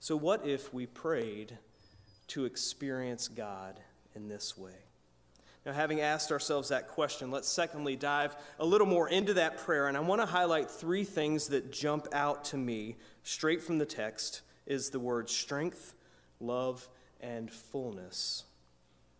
So, 0.00 0.16
what 0.16 0.46
if 0.46 0.72
we 0.72 0.86
prayed 0.86 1.58
to 2.28 2.44
experience 2.44 3.28
God 3.28 3.78
in 4.14 4.28
this 4.28 4.56
way? 4.56 4.72
Now, 5.64 5.72
having 5.72 6.00
asked 6.00 6.32
ourselves 6.32 6.70
that 6.70 6.88
question, 6.88 7.30
let's 7.30 7.46
secondly 7.46 7.94
dive 7.94 8.34
a 8.58 8.66
little 8.66 8.86
more 8.86 9.08
into 9.08 9.34
that 9.34 9.58
prayer. 9.58 9.86
And 9.86 9.96
I 9.96 10.00
want 10.00 10.20
to 10.20 10.26
highlight 10.26 10.68
three 10.68 11.04
things 11.04 11.48
that 11.48 11.70
jump 11.70 12.08
out 12.12 12.44
to 12.46 12.56
me 12.56 12.96
straight 13.22 13.62
from 13.62 13.78
the 13.78 13.86
text 13.86 14.40
is 14.66 14.90
the 14.90 14.98
word 14.98 15.30
strength, 15.30 15.94
love, 16.40 16.88
and 17.20 17.48
fullness. 17.48 18.44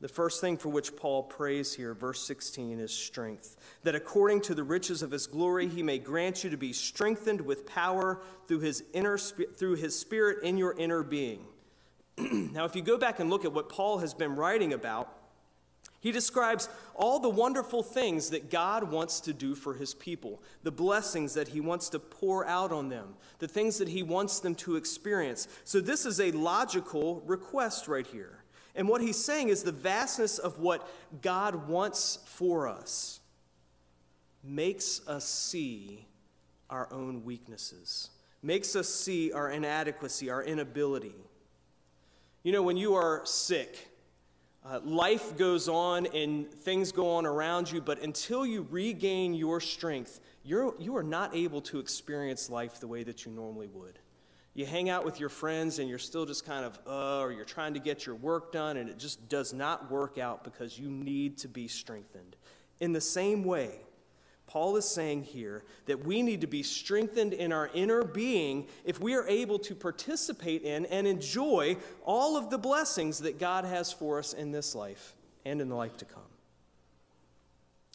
The 0.02 0.08
first 0.08 0.40
thing 0.40 0.56
for 0.56 0.68
which 0.68 0.96
Paul 0.96 1.22
prays 1.22 1.72
here, 1.72 1.94
verse 1.94 2.26
16, 2.26 2.80
is 2.80 2.92
strength. 2.92 3.56
That 3.84 3.94
according 3.94 4.40
to 4.42 4.54
the 4.54 4.64
riches 4.64 5.00
of 5.00 5.12
his 5.12 5.28
glory, 5.28 5.68
he 5.68 5.84
may 5.84 6.00
grant 6.00 6.42
you 6.42 6.50
to 6.50 6.56
be 6.56 6.72
strengthened 6.72 7.40
with 7.40 7.66
power 7.66 8.20
through 8.48 8.60
his, 8.60 8.82
inner, 8.92 9.16
through 9.16 9.76
his 9.76 9.96
spirit 9.96 10.42
in 10.42 10.58
your 10.58 10.76
inner 10.76 11.04
being. 11.04 11.44
now, 12.18 12.64
if 12.64 12.74
you 12.74 12.82
go 12.82 12.98
back 12.98 13.20
and 13.20 13.30
look 13.30 13.44
at 13.44 13.52
what 13.52 13.68
Paul 13.68 13.98
has 13.98 14.12
been 14.12 14.34
writing 14.34 14.72
about, 14.72 15.08
he 16.00 16.10
describes 16.10 16.68
all 16.96 17.20
the 17.20 17.28
wonderful 17.28 17.84
things 17.84 18.30
that 18.30 18.50
God 18.50 18.90
wants 18.90 19.20
to 19.20 19.32
do 19.32 19.54
for 19.54 19.74
his 19.74 19.94
people, 19.94 20.42
the 20.64 20.72
blessings 20.72 21.34
that 21.34 21.46
he 21.46 21.60
wants 21.60 21.88
to 21.90 22.00
pour 22.00 22.44
out 22.44 22.72
on 22.72 22.88
them, 22.88 23.14
the 23.38 23.46
things 23.46 23.78
that 23.78 23.86
he 23.86 24.02
wants 24.02 24.40
them 24.40 24.56
to 24.56 24.74
experience. 24.74 25.46
So, 25.62 25.80
this 25.80 26.04
is 26.04 26.18
a 26.18 26.32
logical 26.32 27.22
request 27.24 27.86
right 27.86 28.06
here. 28.06 28.41
And 28.74 28.88
what 28.88 29.00
he's 29.00 29.22
saying 29.22 29.48
is 29.48 29.62
the 29.62 29.72
vastness 29.72 30.38
of 30.38 30.58
what 30.58 30.88
God 31.20 31.68
wants 31.68 32.18
for 32.24 32.68
us 32.68 33.20
makes 34.42 35.06
us 35.06 35.24
see 35.24 36.06
our 36.70 36.90
own 36.92 37.24
weaknesses, 37.24 38.10
makes 38.42 38.74
us 38.74 38.88
see 38.88 39.30
our 39.32 39.50
inadequacy, 39.50 40.30
our 40.30 40.42
inability. 40.42 41.14
You 42.42 42.52
know, 42.52 42.62
when 42.62 42.76
you 42.76 42.94
are 42.94 43.20
sick, 43.24 43.88
uh, 44.64 44.80
life 44.84 45.36
goes 45.36 45.68
on 45.68 46.06
and 46.06 46.50
things 46.50 46.92
go 46.92 47.10
on 47.10 47.26
around 47.26 47.70
you, 47.70 47.80
but 47.80 48.00
until 48.00 48.46
you 48.46 48.66
regain 48.70 49.34
your 49.34 49.60
strength, 49.60 50.20
you're, 50.44 50.74
you 50.78 50.96
are 50.96 51.02
not 51.02 51.36
able 51.36 51.60
to 51.62 51.78
experience 51.78 52.48
life 52.48 52.80
the 52.80 52.86
way 52.86 53.02
that 53.02 53.26
you 53.26 53.32
normally 53.32 53.68
would 53.68 53.98
you 54.54 54.66
hang 54.66 54.90
out 54.90 55.04
with 55.04 55.18
your 55.18 55.30
friends 55.30 55.78
and 55.78 55.88
you're 55.88 55.98
still 55.98 56.26
just 56.26 56.44
kind 56.44 56.64
of, 56.64 56.78
uh, 56.86 57.20
or 57.20 57.32
you're 57.32 57.44
trying 57.44 57.74
to 57.74 57.80
get 57.80 58.04
your 58.04 58.14
work 58.14 58.52
done 58.52 58.76
and 58.76 58.90
it 58.90 58.98
just 58.98 59.28
does 59.28 59.52
not 59.52 59.90
work 59.90 60.18
out 60.18 60.44
because 60.44 60.78
you 60.78 60.90
need 60.90 61.38
to 61.38 61.48
be 61.48 61.68
strengthened. 61.68 62.36
In 62.80 62.92
the 62.92 63.00
same 63.00 63.44
way, 63.44 63.80
Paul 64.46 64.76
is 64.76 64.84
saying 64.84 65.22
here 65.22 65.64
that 65.86 66.04
we 66.04 66.20
need 66.20 66.42
to 66.42 66.46
be 66.46 66.62
strengthened 66.62 67.32
in 67.32 67.52
our 67.52 67.70
inner 67.72 68.04
being 68.04 68.66
if 68.84 69.00
we 69.00 69.14
are 69.14 69.26
able 69.26 69.58
to 69.60 69.74
participate 69.74 70.62
in 70.62 70.84
and 70.86 71.06
enjoy 71.06 71.78
all 72.04 72.36
of 72.36 72.50
the 72.50 72.58
blessings 72.58 73.20
that 73.20 73.38
God 73.38 73.64
has 73.64 73.90
for 73.90 74.18
us 74.18 74.34
in 74.34 74.52
this 74.52 74.74
life 74.74 75.14
and 75.46 75.62
in 75.62 75.70
the 75.70 75.74
life 75.74 75.96
to 75.98 76.04
come. 76.04 76.22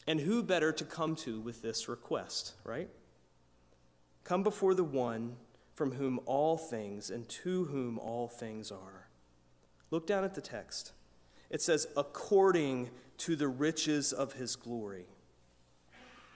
And 0.08 0.18
who 0.18 0.42
better 0.42 0.72
to 0.72 0.84
come 0.84 1.14
to 1.16 1.38
with 1.38 1.62
this 1.62 1.88
request, 1.88 2.54
right? 2.64 2.88
Come 4.24 4.42
before 4.42 4.74
the 4.74 4.82
one 4.82 5.36
from 5.78 5.92
whom 5.92 6.18
all 6.26 6.58
things 6.58 7.08
and 7.08 7.28
to 7.28 7.66
whom 7.66 8.00
all 8.00 8.26
things 8.26 8.72
are. 8.72 9.06
Look 9.92 10.08
down 10.08 10.24
at 10.24 10.34
the 10.34 10.40
text. 10.40 10.90
It 11.50 11.62
says, 11.62 11.86
according 11.96 12.90
to 13.18 13.36
the 13.36 13.46
riches 13.46 14.12
of 14.12 14.32
his 14.32 14.56
glory. 14.56 15.06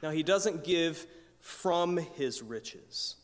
Now, 0.00 0.10
he 0.10 0.22
doesn't 0.22 0.62
give 0.62 1.08
from 1.40 1.96
his 1.96 2.40
riches, 2.40 3.16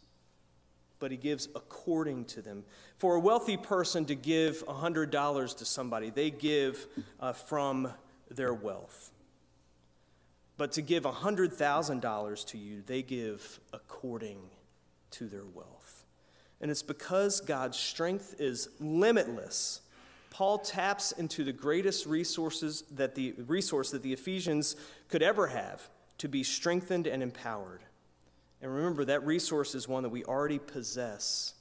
but 0.98 1.12
he 1.12 1.16
gives 1.16 1.46
according 1.54 2.25
to 2.26 2.42
them. 2.42 2.64
For 2.98 3.14
a 3.14 3.20
wealthy 3.20 3.56
person 3.56 4.04
to 4.06 4.16
give 4.16 4.66
$100 4.66 5.56
to 5.56 5.64
somebody, 5.64 6.10
they 6.10 6.32
give 6.32 6.84
uh, 7.20 7.32
from 7.32 7.92
their 8.28 8.52
wealth. 8.52 9.12
But 10.56 10.72
to 10.72 10.82
give 10.82 11.04
$100,000 11.04 12.46
to 12.46 12.58
you, 12.58 12.82
they 12.84 13.02
give 13.02 13.60
according 13.72 14.40
to 15.12 15.28
their 15.28 15.44
wealth. 15.44 15.77
And 16.60 16.70
it's 16.70 16.82
because 16.82 17.40
God's 17.40 17.78
strength 17.78 18.36
is 18.38 18.68
limitless. 18.80 19.80
Paul 20.30 20.58
taps 20.58 21.12
into 21.12 21.44
the 21.44 21.52
greatest 21.52 22.06
resources 22.06 22.84
that 22.92 23.14
the 23.14 23.34
resource 23.46 23.90
that 23.90 24.02
the 24.02 24.12
Ephesians 24.12 24.76
could 25.08 25.22
ever 25.22 25.46
have 25.48 25.88
to 26.18 26.28
be 26.28 26.42
strengthened 26.42 27.06
and 27.06 27.22
empowered. 27.22 27.80
And 28.60 28.74
remember, 28.74 29.04
that 29.04 29.24
resource 29.24 29.74
is 29.74 29.86
one 29.86 30.02
that 30.02 30.08
we 30.08 30.24
already 30.24 30.58
possess 30.58 31.54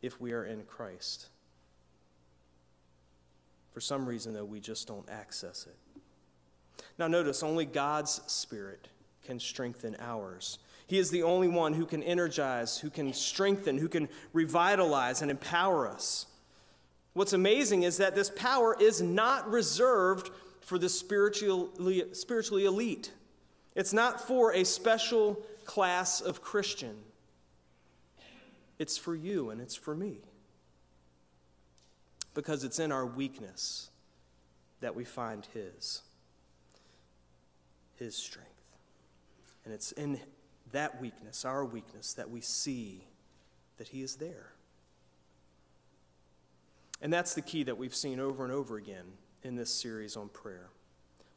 if 0.00 0.20
we 0.20 0.32
are 0.32 0.44
in 0.44 0.62
Christ. 0.64 1.28
For 3.72 3.80
some 3.80 4.06
reason, 4.06 4.32
though, 4.32 4.44
we 4.44 4.58
just 4.58 4.88
don't 4.88 5.08
access 5.08 5.66
it. 5.66 6.02
Now, 6.98 7.06
notice 7.08 7.42
only 7.42 7.66
God's 7.66 8.20
Spirit 8.26 8.88
can 9.24 9.38
strengthen 9.38 9.96
ours. 10.00 10.58
He 10.90 10.98
is 10.98 11.12
the 11.12 11.22
only 11.22 11.46
one 11.46 11.72
who 11.72 11.86
can 11.86 12.02
energize, 12.02 12.76
who 12.76 12.90
can 12.90 13.12
strengthen, 13.12 13.78
who 13.78 13.86
can 13.86 14.08
revitalize 14.32 15.22
and 15.22 15.30
empower 15.30 15.86
us. 15.86 16.26
What's 17.12 17.32
amazing 17.32 17.84
is 17.84 17.98
that 17.98 18.16
this 18.16 18.32
power 18.34 18.76
is 18.80 19.00
not 19.00 19.48
reserved 19.48 20.30
for 20.62 20.78
the 20.78 20.88
spiritually, 20.88 22.06
spiritually 22.10 22.64
elite. 22.64 23.12
It's 23.76 23.92
not 23.92 24.20
for 24.20 24.52
a 24.52 24.64
special 24.64 25.40
class 25.64 26.20
of 26.20 26.42
Christian. 26.42 26.96
It's 28.80 28.98
for 28.98 29.14
you 29.14 29.50
and 29.50 29.60
it's 29.60 29.76
for 29.76 29.94
me. 29.94 30.18
Because 32.34 32.64
it's 32.64 32.80
in 32.80 32.90
our 32.90 33.06
weakness 33.06 33.90
that 34.80 34.96
we 34.96 35.04
find 35.04 35.46
His, 35.54 36.02
His 37.94 38.16
strength. 38.16 38.50
And 39.64 39.72
it's 39.72 39.92
in 39.92 40.18
that 40.72 41.00
weakness, 41.00 41.44
our 41.44 41.64
weakness, 41.64 42.14
that 42.14 42.30
we 42.30 42.40
see 42.40 43.04
that 43.78 43.88
He 43.88 44.02
is 44.02 44.16
there. 44.16 44.52
And 47.02 47.12
that's 47.12 47.34
the 47.34 47.42
key 47.42 47.62
that 47.64 47.78
we've 47.78 47.94
seen 47.94 48.20
over 48.20 48.44
and 48.44 48.52
over 48.52 48.76
again 48.76 49.04
in 49.42 49.56
this 49.56 49.70
series 49.72 50.16
on 50.16 50.28
prayer. 50.28 50.68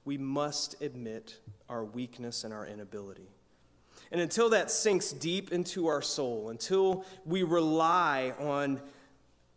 We 0.05 0.17
must 0.17 0.81
admit 0.81 1.39
our 1.69 1.85
weakness 1.85 2.43
and 2.43 2.53
our 2.53 2.67
inability. 2.67 3.29
And 4.11 4.19
until 4.19 4.49
that 4.49 4.69
sinks 4.69 5.11
deep 5.11 5.51
into 5.51 5.87
our 5.87 6.01
soul, 6.01 6.49
until 6.49 7.05
we 7.25 7.43
rely 7.43 8.33
on 8.39 8.81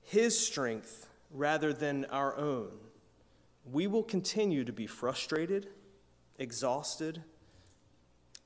His 0.02 0.38
strength 0.38 1.08
rather 1.32 1.72
than 1.72 2.04
our 2.06 2.36
own, 2.36 2.70
we 3.70 3.88
will 3.88 4.04
continue 4.04 4.64
to 4.64 4.72
be 4.72 4.86
frustrated, 4.86 5.66
exhausted, 6.38 7.22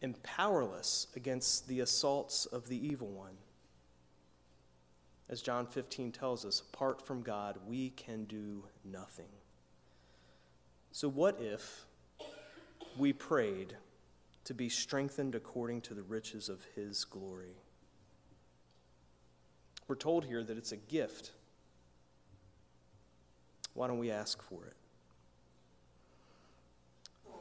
and 0.02 0.23
powerless 0.23 1.07
against 1.14 1.69
the 1.69 1.80
assaults 1.80 2.47
of 2.47 2.69
the 2.69 2.87
evil 2.87 3.09
one. 3.09 3.37
As 5.28 5.42
John 5.42 5.66
15 5.66 6.11
tells 6.12 6.45
us, 6.45 6.61
apart 6.61 7.07
from 7.07 7.23
God, 7.23 7.59
we 7.66 7.90
can 7.90 8.25
do 8.25 8.64
nothing. 8.85 9.28
So, 10.90 11.09
what 11.09 11.40
if 11.40 11.87
we 12.99 13.12
prayed 13.12 13.76
to 14.45 14.54
be 14.54 14.69
strengthened 14.69 15.35
according 15.35 15.80
to 15.83 15.95
the 15.95 16.02
riches 16.02 16.49
of 16.49 16.64
his 16.75 17.04
glory. 17.04 17.57
We're 19.87 19.97
told 19.97 20.25
here 20.25 20.42
that 20.42 20.57
it's 20.57 20.73
a 20.73 20.76
gift. 20.76 21.33
Why 23.75 23.87
don't 23.87 23.99
we 23.99 24.11
ask 24.11 24.42
for 24.42 24.66
it? 24.66 24.75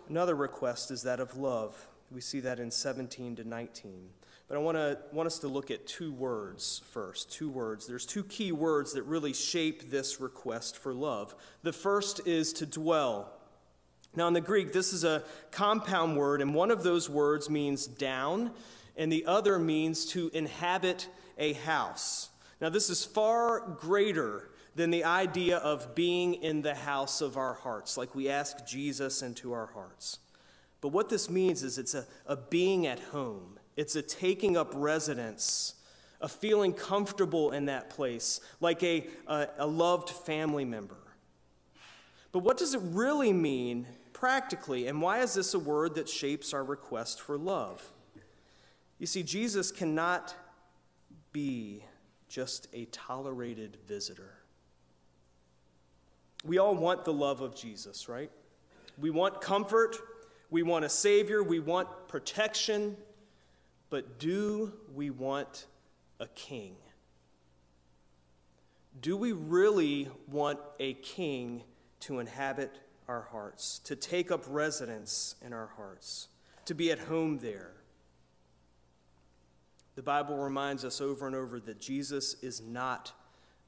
Another 0.08 0.36
request 0.36 0.92
is 0.92 1.04
that 1.04 1.20
of 1.20 1.38
love. 1.38 1.88
We 2.12 2.22
see 2.22 2.40
that 2.42 2.60
in 2.60 2.72
17 2.72 3.36
to 3.38 3.44
19. 3.48 4.10
But 4.48 4.56
I 4.56 4.62
want, 4.62 4.78
to, 4.78 4.98
want 5.12 5.28
us 5.28 5.38
to 5.40 5.48
look 5.48 5.70
at 5.70 5.86
two 5.86 6.12
words 6.12 6.82
first. 6.92 7.32
Two 7.32 7.50
words. 7.52 7.86
There's 7.86 8.06
two 8.06 8.24
key 8.24 8.52
words 8.52 8.94
that 8.94 9.04
really 9.04 9.34
shape 9.34 9.92
this 9.92 10.20
request 10.20 10.78
for 10.78 10.92
love. 10.92 11.36
The 11.62 11.72
first 11.72 12.28
is 12.28 12.52
to 12.54 12.66
dwell. 12.66 13.32
Now, 14.16 14.28
in 14.28 14.34
the 14.34 14.42
Greek, 14.42 14.74
this 14.74 14.92
is 14.92 15.04
a 15.04 15.24
compound 15.52 16.18
word, 16.18 16.42
and 16.42 16.56
one 16.56 16.72
of 16.72 16.82
those 16.82 17.08
words 17.08 17.48
means 17.48 17.86
down, 17.86 18.52
and 18.98 19.12
the 19.12 19.28
other 19.28 19.60
means 19.60 20.08
to 20.08 20.32
inhabit 20.34 21.08
a 21.38 21.54
house. 21.54 22.30
Now, 22.60 22.70
this 22.70 22.90
is 22.90 23.06
far 23.06 23.60
greater 23.60 24.50
than 24.76 24.90
the 24.90 25.04
idea 25.04 25.58
of 25.58 25.94
being 25.94 26.36
in 26.36 26.64
the 26.64 26.74
house 26.74 27.22
of 27.22 27.38
our 27.38 27.54
hearts, 27.54 27.98
like 27.98 28.16
we 28.16 28.30
ask 28.30 28.66
Jesus 28.66 29.22
into 29.22 29.54
our 29.54 29.68
hearts. 29.68 30.18
But 30.82 30.90
what 30.90 31.10
this 31.10 31.30
means 31.30 31.64
is 31.64 31.78
it's 31.78 31.94
a, 31.94 32.06
a 32.26 32.36
being 32.36 32.88
at 32.88 33.00
home, 33.00 33.60
it's 33.76 33.96
a 33.96 34.02
taking 34.02 34.56
up 34.58 34.72
residence, 34.76 35.76
a 36.22 36.28
feeling 36.28 36.74
comfortable 36.74 37.52
in 37.52 37.66
that 37.66 37.90
place, 37.90 38.42
like 38.60 38.84
a, 38.84 39.08
a, 39.28 39.48
a 39.60 39.68
loved 39.68 40.10
family 40.10 40.66
member. 40.66 40.98
But 42.32 42.40
what 42.40 42.58
does 42.58 42.74
it 42.74 42.82
really 42.84 43.34
mean 43.34 43.88
practically, 44.14 44.88
and 44.88 45.02
why 45.02 45.20
is 45.20 45.34
this 45.34 45.54
a 45.54 45.60
word 45.60 45.96
that 45.96 46.10
shapes 46.10 46.54
our 46.54 46.64
request 46.64 47.22
for 47.22 47.38
love? 47.38 47.84
You 49.00 49.08
see, 49.08 49.24
Jesus 49.24 49.72
cannot 49.72 50.36
be 51.32 51.84
just 52.28 52.68
a 52.74 52.86
tolerated 52.86 53.78
visitor. 53.88 54.34
We 56.44 56.58
all 56.58 56.76
want 56.76 57.06
the 57.06 57.14
love 57.14 57.42
of 57.42 57.56
Jesus, 57.56 58.10
right? 58.10 58.30
We 58.98 59.10
want 59.10 59.42
comfort, 59.42 59.98
we 60.50 60.64
want 60.64 60.86
a 60.86 60.90
Savior, 60.90 61.44
we 61.44 61.60
want 61.60 61.88
protection, 62.08 62.98
but 63.90 64.20
do 64.20 64.74
we 64.94 65.10
want 65.10 65.66
a 66.20 66.28
king? 66.28 66.76
Do 69.02 69.16
we 69.16 69.32
really 69.32 70.10
want 70.28 70.60
a 70.80 70.94
king 70.96 71.64
to 72.02 72.20
inhabit 72.20 72.80
our 73.08 73.22
hearts, 73.32 73.80
to 73.86 73.96
take 73.96 74.32
up 74.32 74.44
residence 74.48 75.36
in 75.46 75.54
our 75.54 75.72
hearts, 75.78 76.28
to 76.66 76.74
be 76.74 76.92
at 76.92 77.00
home 77.00 77.38
there? 77.40 77.72
The 79.96 80.04
Bible 80.04 80.38
reminds 80.38 80.86
us 80.86 81.02
over 81.02 81.28
and 81.28 81.36
over 81.36 81.60
that 81.60 81.80
Jesus 81.80 82.36
is 82.42 82.62
not 82.62 83.12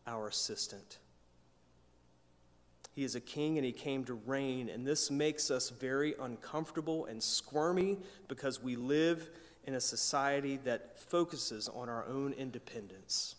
our 0.08 0.28
assistant. 0.28 1.00
He 2.94 3.04
is 3.04 3.16
a 3.16 3.22
king 3.22 3.58
and 3.58 3.66
he 3.66 3.72
came 3.72 4.04
to 4.06 4.14
reign, 4.14 4.70
and 4.70 4.86
this 4.86 5.10
makes 5.10 5.50
us 5.50 5.70
very 5.70 6.14
uncomfortable 6.20 7.06
and 7.06 7.22
squirmy 7.22 7.98
because 8.28 8.62
we 8.62 8.76
live 8.76 9.30
in 9.66 9.76
a 9.76 9.82
society 9.82 10.58
that 10.66 11.00
focuses 11.00 11.70
on 11.70 11.88
our 11.88 12.06
own 12.08 12.34
independence. 12.34 13.36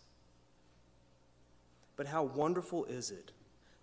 But 1.97 2.07
how 2.07 2.25
wonderful 2.25 2.87
is 2.87 3.11
it 3.11 3.33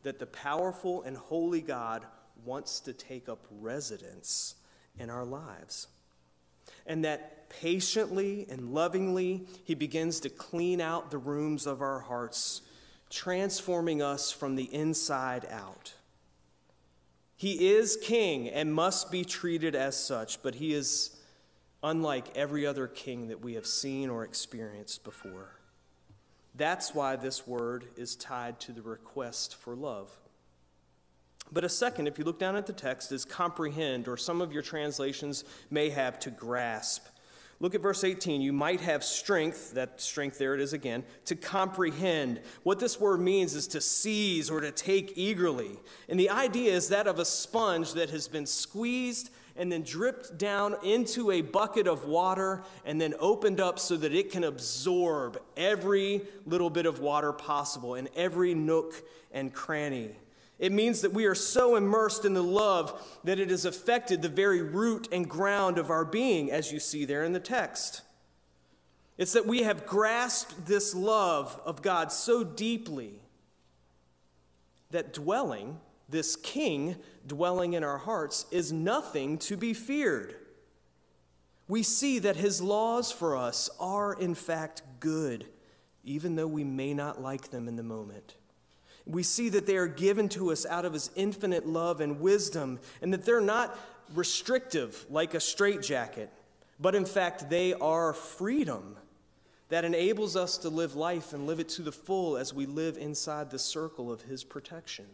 that 0.04 0.18
the 0.18 0.26
powerful 0.26 1.04
and 1.04 1.16
holy 1.16 1.62
God 1.62 2.06
wants 2.44 2.80
to 2.82 2.94
take 2.94 3.30
up 3.30 3.46
residence 3.52 4.56
in 4.98 5.10
our 5.10 5.26
lives? 5.26 5.88
and 6.86 7.06
that 7.06 7.50
patiently 7.50 8.46
and 8.50 8.74
lovingly 8.74 9.46
he 9.64 9.76
begins 9.76 10.20
to 10.22 10.30
clean 10.30 10.82
out 10.82 11.12
the 11.12 11.18
rooms 11.18 11.66
of 11.66 11.82
our 11.82 12.00
hearts, 12.00 12.62
transforming 13.10 14.02
us 14.02 14.32
from 14.32 14.56
the 14.56 14.74
inside 14.74 15.46
out. 15.50 15.94
He 17.36 17.70
is 17.70 17.98
king 18.02 18.50
and 18.50 18.74
must 18.74 19.12
be 19.12 19.24
treated 19.24 19.76
as 19.76 19.96
such, 19.96 20.42
but 20.44 20.56
he 20.56 20.74
is 20.74 21.16
unlike 21.82 22.36
every 22.36 22.66
other 22.66 22.88
king 22.88 23.30
that 23.30 23.42
we 23.42 23.54
have 23.54 23.66
seen 23.66 24.10
or 24.10 24.24
experienced 24.24 25.04
before. 25.04 25.56
That's 26.56 26.94
why 26.94 27.16
this 27.16 27.48
word 27.48 27.86
is 27.96 28.16
tied 28.16 28.60
to 28.62 28.74
the 28.74 28.82
request 28.82 29.56
for 29.56 29.76
love. 29.76 30.12
But 31.52 31.64
a 31.64 31.70
second, 31.70 32.08
if 32.08 32.20
you 32.20 32.26
look 32.26 32.38
down 32.38 32.56
at 32.56 32.68
the 32.68 32.74
text, 32.74 33.12
is 33.12 33.26
comprehend, 33.26 34.08
or 34.08 34.18
some 34.18 34.42
of 34.42 34.52
your 34.52 34.62
translations 34.62 35.46
may 35.72 35.90
have 35.90 36.20
to 36.20 36.30
grasp. 36.30 37.06
Look 37.62 37.76
at 37.76 37.82
verse 37.82 38.06
18. 38.06 38.40
You 38.40 38.54
might 38.54 38.80
have 38.82 39.04
strength, 39.04 39.74
that 39.74 40.00
strength 40.00 40.38
there 40.38 40.54
it 40.56 40.62
is 40.62 40.72
again, 40.72 41.04
to 41.26 41.36
comprehend. 41.36 42.40
What 42.64 42.80
this 42.80 43.00
word 43.00 43.20
means 43.20 43.54
is 43.54 43.68
to 43.70 43.82
seize 43.82 44.50
or 44.50 44.62
to 44.62 44.72
take 44.72 45.18
eagerly. 45.18 45.78
And 46.08 46.18
the 46.18 46.30
idea 46.30 46.74
is 46.74 46.88
that 46.90 47.06
of 47.06 47.20
a 47.20 47.26
sponge 47.26 47.94
that 47.94 48.12
has 48.12 48.30
been 48.30 48.46
squeezed 48.46 49.30
and 49.58 49.70
then 49.70 49.84
dripped 49.84 50.38
down 50.38 50.78
into 50.84 51.32
a 51.32 51.42
bucket 51.42 51.86
of 51.86 52.06
water 52.06 52.64
and 52.86 53.00
then 53.00 53.14
opened 53.20 53.60
up 53.60 53.78
so 53.78 53.98
that 53.98 54.14
it 54.14 54.32
can 54.32 54.46
absorb 54.46 55.42
every 55.58 56.22
little 56.46 56.70
bit 56.70 56.86
of 56.86 57.02
water 57.02 57.34
possible 57.34 57.96
in 57.96 58.08
every 58.16 58.54
nook 58.54 59.04
and 59.34 59.54
cranny. 59.54 60.16
It 60.60 60.74
means 60.74 61.02
that 61.02 61.14
we 61.14 61.26
are 61.26 61.36
so 61.36 61.78
immersed 61.78 62.26
in 62.26 62.34
the 62.34 62.44
love 62.44 63.02
that 63.24 63.40
it 63.40 63.50
has 63.50 63.64
affected 63.64 64.22
the 64.22 64.30
very 64.30 64.62
root 64.62 65.08
and 65.12 65.28
ground 65.28 65.78
of 65.78 65.90
our 65.90 66.04
being, 66.04 66.52
as 66.52 66.72
you 66.72 66.82
see 66.82 67.06
there 67.06 67.24
in 67.24 67.32
the 67.32 67.40
text. 67.40 68.02
It's 69.18 69.34
that 69.34 69.48
we 69.48 69.64
have 69.64 69.86
grasped 69.86 70.66
this 70.66 70.94
love 70.94 71.60
of 71.66 71.82
God 71.82 72.12
so 72.12 72.44
deeply 72.44 73.22
that 74.92 75.14
dwelling, 75.14 75.80
this 76.10 76.36
king 76.36 76.98
dwelling 77.26 77.74
in 77.74 77.84
our 77.84 77.98
hearts, 77.98 78.46
is 78.52 78.74
nothing 78.74 79.38
to 79.38 79.56
be 79.56 79.74
feared. 79.74 80.36
We 81.70 81.84
see 81.84 82.20
that 82.20 82.36
his 82.36 82.62
laws 82.62 83.12
for 83.12 83.38
us 83.38 83.70
are, 83.80 84.14
in 84.14 84.36
fact, 84.36 84.82
good, 85.00 85.46
even 86.04 86.36
though 86.36 86.48
we 86.48 86.64
may 86.64 86.94
not 86.94 87.22
like 87.22 87.50
them 87.50 87.68
in 87.68 87.76
the 87.78 87.84
moment 87.84 88.36
we 89.10 89.24
see 89.24 89.50
that 89.50 89.66
they 89.66 89.78
are 89.78 89.88
given 89.88 90.30
to 90.30 90.52
us 90.52 90.66
out 90.66 90.86
of 90.86 90.94
his 90.94 91.10
infinite 91.16 91.68
love 91.68 92.00
and 92.00 92.20
wisdom, 92.20 92.80
and 93.02 93.12
that 93.14 93.26
they're 93.26 93.42
not 93.42 93.78
restrictive 94.14 95.06
like 95.10 95.34
a 95.34 95.40
straitjacket, 95.40 96.30
but 96.80 96.96
in 96.96 97.06
fact, 97.06 97.50
they 97.50 97.74
are 97.74 98.14
freedom 98.14 98.96
that 99.70 99.86
enables 99.86 100.36
us 100.36 100.58
to 100.60 100.70
live 100.70 100.96
life 100.96 101.34
and 101.34 101.46
live 101.46 101.60
it 101.60 101.70
to 101.70 101.82
the 101.82 101.92
full 101.92 102.38
as 102.38 102.54
we 102.54 102.66
live 102.66 102.98
inside 102.98 103.52
the 103.52 103.60
circle 103.60 104.12
of 104.12 104.22
his 104.24 104.44
protection. 104.44 105.06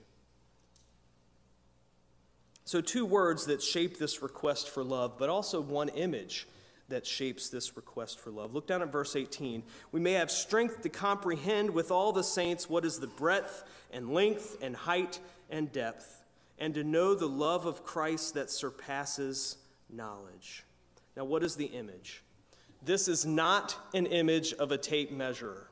So, 2.63 2.81
two 2.81 3.05
words 3.05 3.45
that 3.45 3.61
shape 3.61 3.99
this 3.99 4.21
request 4.21 4.69
for 4.69 4.83
love, 4.83 5.17
but 5.19 5.29
also 5.29 5.61
one 5.61 5.89
image 5.89 6.47
that 6.89 7.05
shapes 7.05 7.49
this 7.49 7.75
request 7.75 8.19
for 8.19 8.29
love. 8.29 8.53
Look 8.53 8.67
down 8.67 8.81
at 8.81 8.91
verse 8.91 9.15
18. 9.15 9.63
We 9.91 9.99
may 9.99 10.13
have 10.13 10.29
strength 10.29 10.81
to 10.83 10.89
comprehend 10.89 11.71
with 11.71 11.91
all 11.91 12.11
the 12.11 12.23
saints 12.23 12.69
what 12.69 12.85
is 12.85 12.99
the 12.99 13.07
breadth 13.07 13.63
and 13.91 14.13
length 14.13 14.57
and 14.61 14.75
height 14.75 15.19
and 15.49 15.71
depth, 15.71 16.23
and 16.59 16.73
to 16.73 16.83
know 16.83 17.15
the 17.15 17.27
love 17.27 17.65
of 17.65 17.83
Christ 17.83 18.35
that 18.35 18.51
surpasses 18.51 19.57
knowledge. 19.89 20.63
Now, 21.15 21.25
what 21.25 21.43
is 21.43 21.55
the 21.55 21.65
image? 21.65 22.23
This 22.83 23.07
is 23.07 23.25
not 23.25 23.75
an 23.93 24.05
image 24.05 24.53
of 24.53 24.71
a 24.71 24.77
tape 24.77 25.11
measure, 25.11 25.67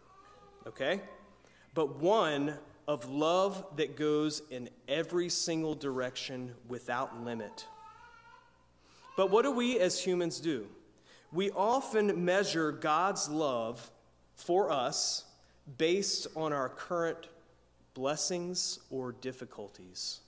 okay? 0.65 1.01
But 1.75 1.97
one 1.97 2.57
of 2.87 3.09
love 3.09 3.65
that 3.77 3.95
goes 3.95 4.41
in 4.49 4.69
every 4.87 5.29
single 5.29 5.75
direction 5.75 6.53
without 6.67 7.23
limit. 7.23 7.67
But 9.15 9.29
what 9.29 9.43
do 9.43 9.51
we 9.51 9.79
as 9.79 9.99
humans 10.03 10.39
do? 10.39 10.67
We 11.33 11.49
often 11.51 12.23
measure 12.23 12.71
God's 12.71 13.27
love 13.27 13.89
for 14.35 14.71
us 14.71 15.25
based 15.77 16.27
on 16.35 16.53
our 16.53 16.69
current 16.69 17.27
blessings 17.93 18.79
or 18.89 19.11
difficulties. 19.13 20.19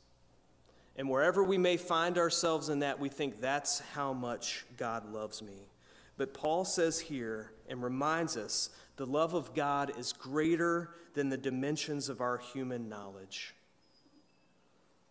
And 0.96 1.10
wherever 1.10 1.44
we 1.44 1.58
may 1.58 1.78
find 1.78 2.18
ourselves 2.18 2.70
in 2.70 2.80
that, 2.80 3.00
we 3.00 3.10
think 3.10 3.40
that's 3.40 3.80
how 3.80 4.14
much 4.14 4.66
God 4.78 5.12
loves 5.12 5.42
me. 5.42 5.68
But 6.18 6.34
Paul 6.34 6.64
says 6.66 7.00
here 7.00 7.52
and 7.68 7.84
reminds 7.84 8.38
us 8.38 8.70
the 8.96 9.06
love 9.06 9.34
of 9.34 9.54
God 9.54 9.92
is 9.98 10.14
greater 10.14 10.92
than 11.14 11.30
the 11.30 11.38
dimensions 11.38 12.08
of 12.08 12.22
our 12.22 12.38
human 12.38 12.88
knowledge. 12.88 13.54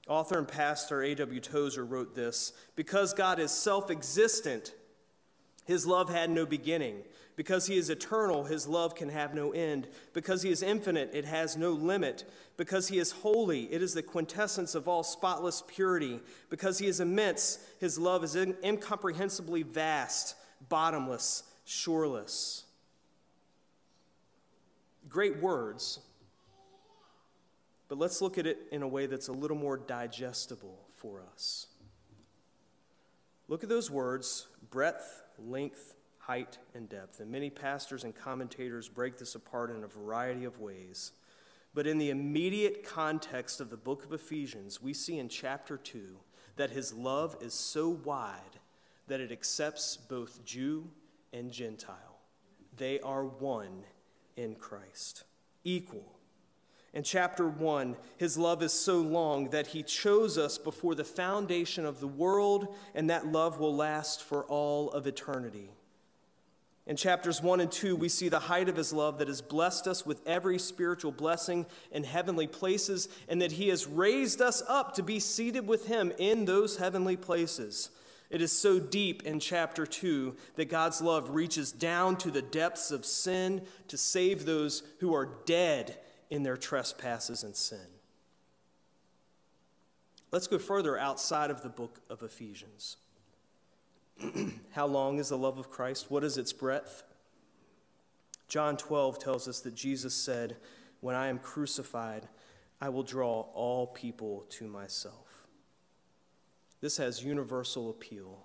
Author 0.09 0.39
and 0.39 0.49
pastor 0.49 1.03
A.W. 1.03 1.41
Tozer 1.41 1.85
wrote 1.85 2.15
this 2.15 2.53
Because 2.77 3.13
God 3.13 3.39
is 3.39 3.51
self 3.51 3.91
existent, 3.91 4.75
His 5.65 5.87
love 5.87 6.11
had 6.11 6.31
no 6.31 6.47
beginning. 6.47 7.03
Because 7.37 7.67
he 7.67 7.77
is 7.77 7.91
eternal, 7.91 8.45
his 8.45 8.69
love 8.69 8.95
can 8.95 9.09
have 9.09 9.35
no 9.35 9.51
end. 9.51 9.89
Because 10.13 10.43
he 10.43 10.51
is 10.51 10.63
infinite, 10.63 11.11
it 11.13 11.25
has 11.25 11.57
no 11.57 11.71
limit. 11.73 12.25
Because 12.57 12.89
he 12.89 12.99
is 12.99 13.11
holy, 13.11 13.65
it 13.73 13.83
is 13.83 13.95
the 13.95 14.03
quintessence 14.03 14.75
of 14.75 14.87
all 14.87 15.03
spotless 15.03 15.63
purity. 15.67 16.21
Because 16.49 16.79
he 16.79 16.87
is 16.87 17.01
immense, 17.01 17.59
his 17.81 17.99
love 17.99 18.23
is 18.23 18.37
incomprehensibly 18.37 19.65
vast, 19.65 20.37
bottomless, 20.69 21.43
shoreless. 21.65 22.65
Great 25.09 25.39
words, 25.39 25.99
but 27.89 27.99
let's 27.99 28.23
look 28.23 28.39
at 28.39 28.47
it 28.47 28.59
in 28.73 28.83
a 28.83 28.89
way 28.89 29.07
that's 29.07 29.29
a 29.29 29.33
little 29.33 29.57
more 29.57 29.77
digestible 29.77 30.79
for 30.97 31.23
us. 31.33 31.67
Look 33.49 33.63
at 33.63 33.69
those 33.69 33.91
words 33.91 34.47
breadth, 34.71 35.24
length, 35.39 35.95
height, 36.19 36.59
and 36.75 36.89
depth. 36.89 37.21
And 37.21 37.31
many 37.31 37.51
pastors 37.51 38.05
and 38.05 38.15
commentators 38.15 38.89
break 38.89 39.19
this 39.19 39.35
apart 39.35 39.71
in 39.71 39.85
a 39.85 39.89
variety 39.89 40.45
of 40.45 40.61
ways. 40.61 41.13
But 41.75 41.87
in 41.87 41.99
the 41.99 42.11
immediate 42.11 42.85
context 42.85 43.61
of 43.61 43.69
the 43.69 43.77
book 43.77 44.05
of 44.05 44.13
Ephesians, 44.13 44.81
we 44.81 44.95
see 44.95 45.19
in 45.19 45.29
chapter 45.29 45.77
2 45.77 46.17
that 46.57 46.71
his 46.71 46.93
love 46.93 47.37
is 47.41 47.53
so 47.53 47.89
wide 47.89 48.61
that 49.09 49.21
it 49.21 49.33
accepts 49.33 49.97
both 49.97 50.45
Jew 50.45 50.89
and 51.33 51.51
Gentile. 51.51 52.21
They 52.77 53.01
are 53.01 53.25
one 53.25 53.85
in 54.37 54.55
Christ, 54.55 55.25
equal. 55.63 56.14
In 56.95 57.03
chapter 57.03 57.49
1, 57.49 57.97
his 58.19 58.39
love 58.39 58.63
is 58.63 58.73
so 58.73 58.99
long 58.99 59.51
that 59.51 59.67
he 59.67 59.83
chose 59.83 60.39
us 60.39 60.59
before 60.59 60.95
the 60.95 61.03
foundation 61.03 61.85
of 61.85 61.99
the 61.99 62.07
world, 62.07 62.73
and 62.95 63.11
that 63.11 63.27
love 63.27 63.59
will 63.59 63.75
last 63.75 64.23
for 64.23 64.45
all 64.45 64.93
of 64.93 65.09
eternity. 65.09 65.71
In 66.87 66.95
chapters 66.95 67.43
1 67.43 67.59
and 67.59 67.73
2, 67.73 67.97
we 67.97 68.09
see 68.09 68.29
the 68.29 68.39
height 68.39 68.69
of 68.69 68.77
his 68.77 68.93
love 68.93 69.19
that 69.19 69.27
has 69.27 69.43
blessed 69.43 69.89
us 69.89 70.07
with 70.07 70.25
every 70.25 70.57
spiritual 70.57 71.11
blessing 71.11 71.67
in 71.91 72.05
heavenly 72.05 72.47
places, 72.47 73.09
and 73.29 73.43
that 73.43 73.53
he 73.53 73.71
has 73.71 73.89
raised 73.89 74.41
us 74.41 74.63
up 74.69 74.95
to 74.95 75.03
be 75.03 75.19
seated 75.19 75.67
with 75.67 75.89
him 75.89 76.13
in 76.17 76.45
those 76.45 76.77
heavenly 76.77 77.17
places. 77.17 77.91
It 78.31 78.41
is 78.41 78.53
so 78.53 78.79
deep 78.79 79.25
in 79.25 79.41
chapter 79.41 79.85
2 79.85 80.37
that 80.55 80.69
God's 80.69 81.03
love 81.03 81.31
reaches 81.31 81.73
down 81.73 82.17
to 82.19 82.31
the 82.31 82.43
depths 82.43 82.93
of 82.93 83.05
sin 83.05 83.63
to 83.89 83.97
save 83.97 84.45
those 84.45 84.85
who 85.01 85.13
are 85.13 85.39
dead 85.45 85.99
in 86.35 86.43
their 86.43 86.57
trespasses 86.57 87.45
and 87.45 87.55
sin. 87.55 87.87
Let's 90.33 90.49
go 90.49 90.59
further 90.59 90.99
outside 90.99 91.49
of 91.49 91.63
the 91.63 91.69
book 91.69 92.01
of 92.11 92.25
Ephesians. 92.25 92.97
How 94.73 94.87
long 94.87 95.21
is 95.21 95.29
the 95.29 95.39
love 95.39 95.59
of 95.59 95.71
Christ? 95.71 96.11
What 96.11 96.25
is 96.25 96.37
its 96.37 96.53
breadth? 96.53 97.05
John 98.49 98.77
12 98.77 99.21
tells 99.21 99.47
us 99.47 99.61
that 99.61 99.77
Jesus 99.77 100.13
said, 100.13 100.57
When 101.01 101.15
I 101.15 101.29
am 101.29 101.39
crucified, 101.39 102.27
I 102.81 102.89
will 102.89 103.05
draw 103.05 103.43
all 103.53 103.87
people 103.87 104.45
to 104.51 104.67
myself. 104.67 105.47
This 106.81 106.97
has 106.97 107.23
universal 107.23 107.91
appeal. 107.91 108.45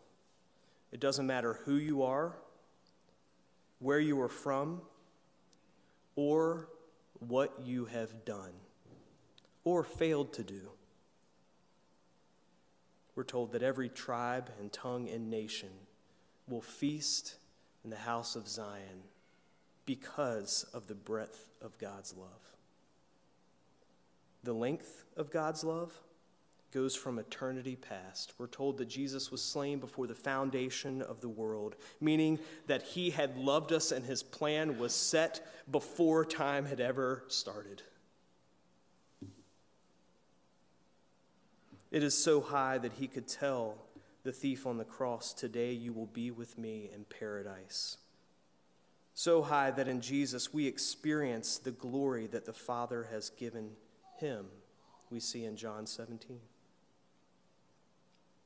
It 0.92 1.00
doesn't 1.00 1.26
matter 1.26 1.60
who 1.66 1.78
you 1.78 2.04
are, 2.04 2.38
where 3.80 4.00
you 4.00 4.22
are 4.22 4.30
from, 4.30 4.82
or 6.16 6.68
what 7.20 7.60
you 7.64 7.86
have 7.86 8.26
done 8.26 8.54
or 9.64 9.84
failed 9.84 10.34
to 10.34 10.44
do. 10.44 10.70
We're 13.16 13.24
told 13.24 13.52
that 13.52 13.64
every 13.64 13.90
tribe 13.90 14.50
and 14.60 14.72
tongue 14.72 15.10
and 15.10 15.30
nation 15.30 15.70
will 16.48 16.62
feast 16.62 17.36
in 17.84 17.90
the 17.90 17.98
house 17.98 18.36
of 18.36 18.48
Zion 18.48 19.04
because 19.86 20.66
of 20.74 20.88
the 20.88 20.96
breadth 20.96 21.50
of 21.62 21.78
God's 21.78 22.16
love. 22.16 22.54
The 24.44 24.54
length 24.54 25.04
of 25.18 25.32
God's 25.32 25.64
love 25.64 25.94
goes 26.72 26.96
from 26.96 27.20
eternity 27.20 27.76
past. 27.76 28.34
We're 28.38 28.48
told 28.48 28.78
that 28.78 28.88
Jesus 28.88 29.32
was 29.32 29.42
slain 29.42 29.80
before 29.80 30.08
the 30.08 30.16
foundation 30.16 31.02
of 31.02 31.22
the 31.22 31.30
world, 31.30 31.76
meaning 32.00 32.40
that 32.68 32.84
he 32.84 33.10
had 33.10 33.38
loved 33.38 33.72
us 33.72 33.92
and 33.92 34.06
his 34.06 34.24
plan 34.24 34.78
was 34.78 34.94
set 34.94 35.46
before 35.70 36.26
time 36.26 36.66
had 36.66 36.80
ever 36.80 37.24
started. 37.28 37.82
It 41.92 42.04
is 42.04 42.16
so 42.16 42.40
high 42.40 42.78
that 42.78 42.94
he 42.94 43.08
could 43.08 43.28
tell 43.28 43.78
the 44.24 44.32
thief 44.32 44.68
on 44.68 44.78
the 44.78 44.86
cross, 44.86 45.34
Today 45.34 45.72
you 45.72 45.92
will 45.92 46.06
be 46.06 46.30
with 46.30 46.58
me 46.58 46.90
in 46.94 47.06
paradise. 47.06 47.98
So 49.14 49.42
high 49.42 49.72
that 49.72 49.88
in 49.88 50.02
Jesus 50.02 50.54
we 50.54 50.68
experience 50.68 51.58
the 51.58 51.72
glory 51.72 52.28
that 52.28 52.46
the 52.46 52.54
Father 52.54 53.08
has 53.12 53.30
given 53.32 53.72
him, 54.18 54.46
we 55.10 55.20
see 55.20 55.46
in 55.46 55.56
John 55.56 55.88
17. 55.88 56.40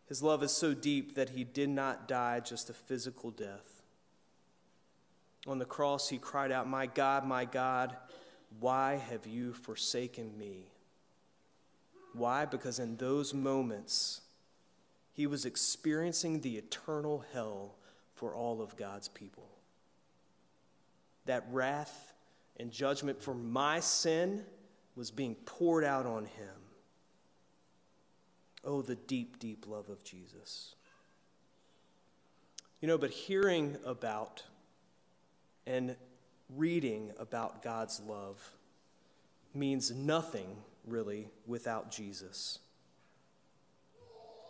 His 0.07 0.21
love 0.21 0.43
is 0.43 0.51
so 0.51 0.73
deep 0.73 1.15
that 1.15 1.29
he 1.29 1.43
did 1.43 1.69
not 1.69 2.07
die 2.07 2.39
just 2.39 2.69
a 2.69 2.73
physical 2.73 3.31
death. 3.31 3.81
On 5.47 5.59
the 5.59 5.65
cross, 5.65 6.09
he 6.09 6.17
cried 6.17 6.51
out, 6.51 6.67
My 6.67 6.85
God, 6.85 7.25
my 7.25 7.45
God, 7.45 7.95
why 8.59 8.95
have 9.09 9.25
you 9.25 9.53
forsaken 9.53 10.37
me? 10.37 10.67
Why? 12.13 12.45
Because 12.45 12.79
in 12.79 12.97
those 12.97 13.33
moments, 13.33 14.21
he 15.13 15.27
was 15.27 15.45
experiencing 15.45 16.41
the 16.41 16.57
eternal 16.57 17.25
hell 17.33 17.75
for 18.13 18.33
all 18.33 18.61
of 18.61 18.77
God's 18.77 19.07
people. 19.07 19.47
That 21.25 21.45
wrath 21.51 22.13
and 22.57 22.71
judgment 22.71 23.21
for 23.21 23.33
my 23.33 23.79
sin 23.79 24.43
was 24.95 25.11
being 25.11 25.35
poured 25.35 25.83
out 25.83 26.05
on 26.05 26.25
him. 26.25 26.62
Oh, 28.63 28.81
the 28.81 28.95
deep, 28.95 29.39
deep 29.39 29.65
love 29.67 29.89
of 29.89 30.03
Jesus. 30.03 30.75
You 32.81 32.87
know, 32.87 32.97
but 32.97 33.11
hearing 33.11 33.77
about 33.85 34.43
and 35.65 35.95
reading 36.55 37.11
about 37.17 37.63
God's 37.63 38.01
love 38.01 38.51
means 39.53 39.91
nothing 39.91 40.57
really, 40.87 41.29
without 41.47 41.91
Jesus. 41.91 42.59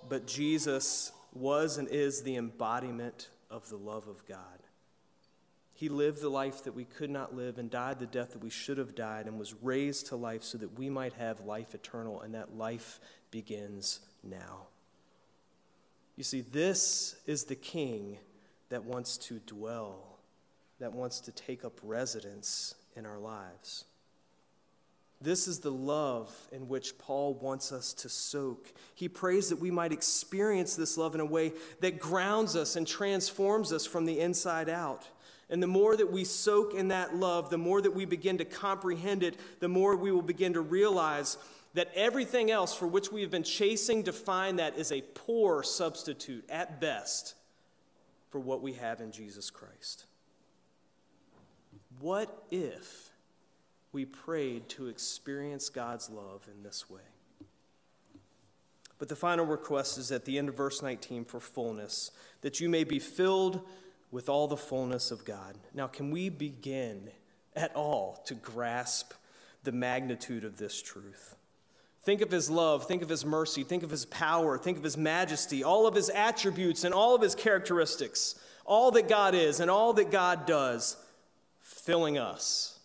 But 0.09 0.25
Jesus 0.27 1.11
was 1.33 1.77
and 1.77 1.87
is 1.87 2.23
the 2.23 2.35
embodiment 2.35 3.29
of 3.49 3.69
the 3.69 3.77
love 3.77 4.07
of 4.07 4.25
God. 4.25 4.39
He 5.73 5.89
lived 5.89 6.21
the 6.21 6.29
life 6.29 6.63
that 6.63 6.75
we 6.75 6.85
could 6.85 7.09
not 7.09 7.35
live 7.35 7.57
and 7.57 7.69
died 7.69 7.99
the 7.99 8.05
death 8.05 8.33
that 8.33 8.43
we 8.43 8.49
should 8.49 8.77
have 8.77 8.95
died 8.95 9.25
and 9.25 9.39
was 9.39 9.55
raised 9.61 10.07
to 10.07 10.15
life 10.15 10.43
so 10.43 10.57
that 10.59 10.77
we 10.77 10.89
might 10.89 11.13
have 11.13 11.41
life 11.41 11.73
eternal, 11.73 12.21
and 12.21 12.35
that 12.35 12.55
life 12.55 12.99
begins 13.31 13.99
now. 14.23 14.67
You 16.15 16.23
see, 16.23 16.41
this 16.41 17.15
is 17.25 17.45
the 17.45 17.55
king 17.55 18.19
that 18.69 18.83
wants 18.83 19.17
to 19.17 19.39
dwell, 19.47 20.19
that 20.79 20.93
wants 20.93 21.19
to 21.21 21.31
take 21.31 21.65
up 21.65 21.79
residence 21.81 22.75
in 22.95 23.05
our 23.05 23.17
lives. 23.17 23.85
This 25.19 25.47
is 25.47 25.59
the 25.59 25.71
love 25.71 26.35
in 26.51 26.67
which 26.67 26.97
Paul 26.97 27.33
wants 27.35 27.71
us 27.71 27.93
to 27.93 28.09
soak. 28.09 28.73
He 28.93 29.07
prays 29.07 29.49
that 29.49 29.59
we 29.59 29.71
might 29.71 29.93
experience 29.93 30.75
this 30.75 30.97
love 30.97 31.15
in 31.15 31.21
a 31.21 31.25
way 31.25 31.53
that 31.79 31.97
grounds 31.97 32.55
us 32.55 32.75
and 32.75 32.85
transforms 32.85 33.71
us 33.71 33.85
from 33.85 34.05
the 34.05 34.19
inside 34.19 34.67
out. 34.67 35.07
And 35.49 35.61
the 35.61 35.67
more 35.67 35.95
that 35.95 36.11
we 36.11 36.23
soak 36.23 36.73
in 36.73 36.87
that 36.87 37.15
love, 37.15 37.49
the 37.49 37.57
more 37.57 37.81
that 37.81 37.93
we 37.93 38.05
begin 38.05 38.37
to 38.39 38.45
comprehend 38.45 39.23
it, 39.23 39.37
the 39.59 39.67
more 39.67 39.95
we 39.95 40.11
will 40.11 40.21
begin 40.21 40.53
to 40.53 40.61
realize 40.61 41.37
that 41.73 41.91
everything 41.95 42.51
else 42.51 42.75
for 42.75 42.87
which 42.87 43.11
we 43.11 43.21
have 43.21 43.31
been 43.31 43.43
chasing 43.43 44.03
to 44.03 44.13
find 44.13 44.59
that 44.59 44.77
is 44.77 44.91
a 44.91 45.01
poor 45.01 45.63
substitute 45.63 46.45
at 46.49 46.79
best 46.79 47.35
for 48.29 48.39
what 48.39 48.61
we 48.61 48.73
have 48.73 49.01
in 49.01 49.11
Jesus 49.11 49.49
Christ. 49.49 50.05
What 51.99 52.45
if? 52.49 53.11
we 53.93 54.05
prayed 54.05 54.67
to 54.67 54.87
experience 54.87 55.69
God's 55.69 56.09
love 56.09 56.47
in 56.53 56.63
this 56.63 56.89
way. 56.89 57.01
But 58.97 59.07
the 59.07 59.15
final 59.15 59.45
request 59.45 59.97
is 59.97 60.11
at 60.11 60.25
the 60.25 60.37
end 60.37 60.49
of 60.49 60.57
verse 60.57 60.81
19 60.81 61.25
for 61.25 61.39
fullness, 61.39 62.11
that 62.41 62.59
you 62.59 62.69
may 62.69 62.83
be 62.83 62.99
filled 62.99 63.61
with 64.13 64.29
all 64.29 64.47
the 64.47 64.55
fullness 64.55 65.09
of 65.09 65.25
God. 65.25 65.57
Now, 65.73 65.87
can 65.87 66.11
we 66.11 66.29
begin 66.29 67.09
at 67.55 67.75
all 67.75 68.21
to 68.27 68.35
grasp 68.35 69.11
the 69.63 69.71
magnitude 69.71 70.43
of 70.43 70.57
this 70.57 70.81
truth? 70.83 71.35
Think 72.03 72.21
of 72.21 72.29
his 72.29 72.47
love, 72.47 72.85
think 72.85 73.01
of 73.01 73.09
his 73.09 73.25
mercy, 73.25 73.63
think 73.63 73.81
of 73.81 73.89
his 73.89 74.05
power, 74.05 74.59
think 74.59 74.77
of 74.77 74.83
his 74.83 74.97
majesty, 74.97 75.63
all 75.63 75.87
of 75.87 75.95
his 75.95 76.11
attributes 76.11 76.83
and 76.83 76.93
all 76.93 77.15
of 77.15 77.23
his 77.23 77.33
characteristics, 77.33 78.35
all 78.65 78.91
that 78.91 79.09
God 79.09 79.33
is 79.33 79.59
and 79.59 79.71
all 79.71 79.93
that 79.93 80.11
God 80.11 80.45
does, 80.45 80.95
filling 81.61 82.19
us 82.19 82.79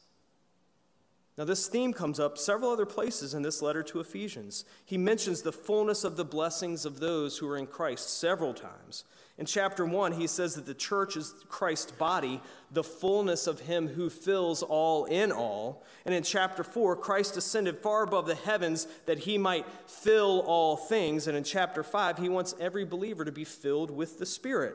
Now, 1.39 1.45
this 1.45 1.69
theme 1.69 1.93
comes 1.93 2.19
up 2.19 2.37
several 2.37 2.73
other 2.73 2.85
places 2.85 3.33
in 3.33 3.43
this 3.43 3.63
letter 3.63 3.85
to 3.85 4.01
Ephesians. 4.01 4.65
He 4.85 4.99
mentions 4.99 5.43
the 5.43 5.53
fullness 5.53 6.03
of 6.03 6.17
the 6.17 6.25
blessings 6.25 6.85
of 6.85 6.99
those 6.99 7.39
who 7.39 7.49
are 7.49 7.57
in 7.57 7.69
Christ 7.69 8.19
several 8.19 8.53
times. 8.53 9.05
In 9.39 9.47
chapter 9.47 9.87
1, 9.87 10.13
he 10.13 10.27
says 10.27 10.57
that 10.57 10.67
the 10.67 10.75
church 10.75 11.17
is 11.17 11.33
Christ's 11.49 11.93
body, 11.93 12.41
the 12.73 12.83
fullness 12.83 13.47
of 13.47 13.61
him 13.61 13.87
who 13.87 14.11
fills 14.11 14.65
all 14.65 15.05
in 15.05 15.31
all. 15.31 15.85
And 16.05 16.13
in 16.13 16.25
chapter 16.25 16.65
4, 16.65 16.97
Christ 16.97 17.37
ascended 17.37 17.79
far 17.79 18.03
above 18.03 18.27
the 18.27 18.35
heavens 18.35 18.89
that 19.07 19.21
he 19.21 19.39
might 19.39 19.65
fill 19.87 20.41
all 20.41 20.77
things. 20.77 21.29
And 21.29 21.37
in 21.37 21.45
chapter 21.45 21.85
5, 21.85 22.19
he 22.19 22.29
wants 22.29 22.57
every 22.59 22.85
believer 22.85 23.25
to 23.25 23.31
be 23.31 23.45
filled 23.45 23.93
with 23.93 24.19
the 24.19 24.27
Spirit. 24.27 24.75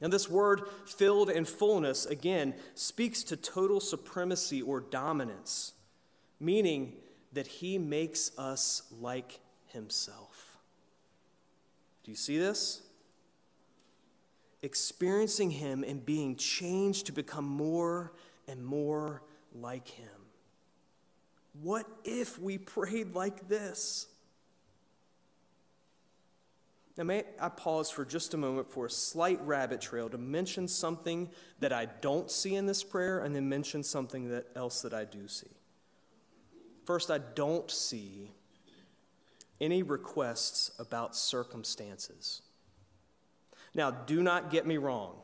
Now, 0.00 0.08
this 0.08 0.28
word 0.28 0.62
filled 0.86 1.30
and 1.30 1.48
fullness, 1.48 2.06
again, 2.06 2.54
speaks 2.74 3.22
to 3.24 3.36
total 3.36 3.78
supremacy 3.78 4.62
or 4.62 4.80
dominance, 4.80 5.74
meaning 6.40 6.94
that 7.32 7.46
he 7.46 7.78
makes 7.78 8.36
us 8.36 8.82
like 9.00 9.38
himself. 9.66 10.56
Do 12.02 12.10
you 12.10 12.16
see 12.16 12.38
this? 12.38 12.82
Experiencing 14.62 15.50
him 15.50 15.84
and 15.84 16.04
being 16.04 16.36
changed 16.36 17.06
to 17.06 17.12
become 17.12 17.44
more 17.44 18.12
and 18.48 18.64
more 18.64 19.22
like 19.54 19.88
him. 19.88 20.08
What 21.62 21.86
if 22.04 22.38
we 22.38 22.58
prayed 22.58 23.14
like 23.14 23.48
this? 23.48 24.06
Now, 26.96 27.04
may 27.04 27.22
I 27.40 27.48
pause 27.48 27.90
for 27.90 28.04
just 28.04 28.34
a 28.34 28.36
moment 28.36 28.68
for 28.68 28.86
a 28.86 28.90
slight 28.90 29.40
rabbit 29.46 29.80
trail 29.80 30.08
to 30.08 30.18
mention 30.18 30.66
something 30.66 31.30
that 31.60 31.72
I 31.72 31.86
don't 32.00 32.28
see 32.28 32.56
in 32.56 32.66
this 32.66 32.82
prayer 32.82 33.20
and 33.20 33.34
then 33.36 33.48
mention 33.48 33.84
something 33.84 34.28
that 34.30 34.48
else 34.56 34.82
that 34.82 34.92
I 34.92 35.04
do 35.04 35.28
see. 35.28 35.46
First, 36.84 37.10
I 37.10 37.18
don't 37.18 37.70
see 37.70 38.32
any 39.60 39.84
requests 39.84 40.72
about 40.80 41.14
circumstances. 41.14 42.42
Now, 43.78 43.92
do 43.92 44.24
not 44.24 44.50
get 44.50 44.66
me 44.66 44.76
wrong. 44.76 45.14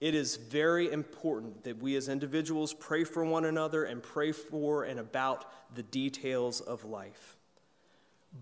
It 0.00 0.14
is 0.14 0.36
very 0.36 0.90
important 0.90 1.64
that 1.64 1.82
we 1.82 1.96
as 1.96 2.08
individuals 2.08 2.72
pray 2.72 3.04
for 3.04 3.26
one 3.26 3.44
another 3.44 3.84
and 3.84 4.02
pray 4.02 4.32
for 4.32 4.84
and 4.84 4.98
about 4.98 5.44
the 5.74 5.82
details 5.82 6.62
of 6.62 6.86
life. 6.86 7.36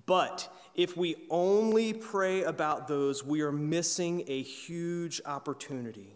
But 0.07 0.49
if 0.77 0.97
we 0.97 1.17
only 1.29 1.93
pray 1.93 2.45
about 2.45 2.87
those, 2.87 3.25
we 3.25 3.41
are 3.41 3.51
missing 3.51 4.23
a 4.29 4.43
huge 4.43 5.21
opportunity. 5.27 6.15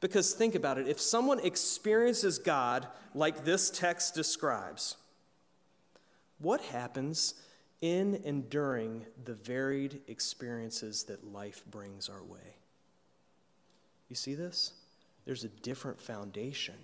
Because 0.00 0.32
think 0.32 0.56
about 0.56 0.78
it 0.78 0.88
if 0.88 1.00
someone 1.00 1.38
experiences 1.38 2.40
God 2.40 2.88
like 3.14 3.44
this 3.44 3.70
text 3.70 4.16
describes, 4.16 4.96
what 6.38 6.60
happens 6.60 7.34
in 7.82 8.22
and 8.24 8.48
during 8.48 9.04
the 9.24 9.34
varied 9.34 10.00
experiences 10.08 11.04
that 11.04 11.30
life 11.32 11.62
brings 11.70 12.08
our 12.08 12.22
way? 12.22 12.56
You 14.08 14.16
see 14.16 14.34
this? 14.34 14.72
There's 15.26 15.44
a 15.44 15.48
different 15.48 16.00
foundation. 16.00 16.76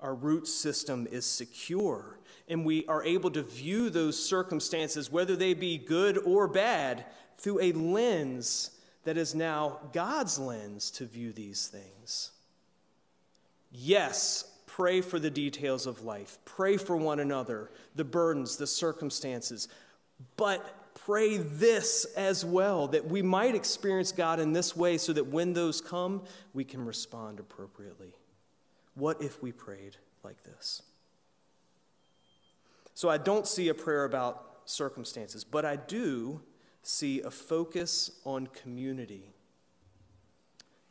Our 0.00 0.14
root 0.14 0.48
system 0.48 1.06
is 1.10 1.26
secure 1.26 2.18
and 2.48 2.64
we 2.64 2.84
are 2.86 3.04
able 3.04 3.30
to 3.30 3.42
view 3.42 3.90
those 3.90 4.22
circumstances, 4.22 5.10
whether 5.10 5.36
they 5.36 5.54
be 5.54 5.78
good 5.78 6.18
or 6.18 6.48
bad, 6.48 7.06
through 7.38 7.60
a 7.60 7.72
lens 7.72 8.72
that 9.04 9.16
is 9.16 9.34
now 9.34 9.78
God's 9.92 10.38
lens 10.38 10.90
to 10.92 11.06
view 11.06 11.32
these 11.32 11.68
things. 11.68 12.32
Yes, 13.70 14.49
pray 14.80 15.02
for 15.02 15.18
the 15.18 15.28
details 15.28 15.84
of 15.84 16.04
life, 16.04 16.38
pray 16.46 16.78
for 16.78 16.96
one 16.96 17.20
another, 17.20 17.70
the 17.96 18.02
burdens, 18.02 18.56
the 18.56 18.66
circumstances, 18.66 19.68
but 20.38 20.94
pray 20.94 21.36
this 21.36 22.06
as 22.16 22.46
well 22.46 22.88
that 22.88 23.06
we 23.06 23.20
might 23.20 23.54
experience 23.54 24.10
God 24.10 24.40
in 24.40 24.54
this 24.54 24.74
way 24.74 24.96
so 24.96 25.12
that 25.12 25.26
when 25.26 25.52
those 25.52 25.82
come, 25.82 26.22
we 26.54 26.64
can 26.64 26.82
respond 26.82 27.40
appropriately. 27.40 28.14
What 28.94 29.20
if 29.20 29.42
we 29.42 29.52
prayed 29.52 29.98
like 30.24 30.42
this? 30.44 30.80
So 32.94 33.10
I 33.10 33.18
don't 33.18 33.46
see 33.46 33.68
a 33.68 33.74
prayer 33.74 34.06
about 34.06 34.62
circumstances, 34.64 35.44
but 35.44 35.66
I 35.66 35.76
do 35.76 36.40
see 36.82 37.20
a 37.20 37.30
focus 37.30 38.12
on 38.24 38.46
community. 38.46 39.34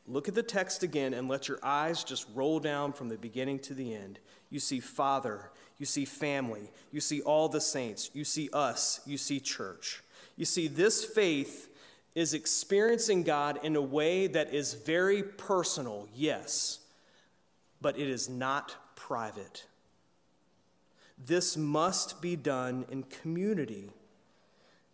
Look 0.10 0.28
at 0.28 0.34
the 0.34 0.42
text 0.42 0.82
again 0.82 1.14
and 1.14 1.28
let 1.28 1.48
your 1.48 1.60
eyes 1.62 2.04
just 2.04 2.26
roll 2.34 2.60
down 2.60 2.94
from 2.94 3.10
the 3.10 3.18
beginning 3.18 3.60
to 3.60 3.76
the 3.76 3.94
end. 3.94 4.18
You 4.50 4.60
see 4.60 4.80
Father, 4.80 5.52
you 5.78 5.86
see 5.86 6.04
family, 6.04 6.72
you 6.92 7.00
see 7.00 7.22
all 7.22 7.48
the 7.48 7.62
saints, 7.62 8.10
you 8.14 8.24
see 8.24 8.50
us, 8.52 9.02
you 9.06 9.18
see 9.18 9.40
church. 9.40 10.02
You 10.36 10.46
see, 10.46 10.68
this 10.68 11.06
faith 11.06 11.70
is 12.16 12.34
experiencing 12.34 13.24
God 13.24 13.60
in 13.62 13.76
a 13.76 13.82
way 13.82 14.26
that 14.28 14.52
is 14.52 14.74
very 14.74 15.22
personal, 15.22 16.08
yes, 16.16 16.80
but 17.80 18.00
it 18.00 18.10
is 18.10 18.28
not 18.28 18.96
private. 18.96 19.66
This 21.24 21.56
must 21.56 22.22
be 22.22 22.36
done 22.36 22.86
in 22.90 23.04
community. 23.04 23.92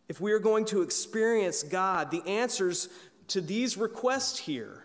If 0.10 0.20
we 0.20 0.34
are 0.34 0.40
going 0.40 0.66
to 0.66 0.82
experience 0.82 1.64
God, 1.64 2.12
the 2.12 2.28
answers 2.28 2.90
to 3.30 3.40
these 3.40 3.78
requests 3.78 4.40
here 4.40 4.85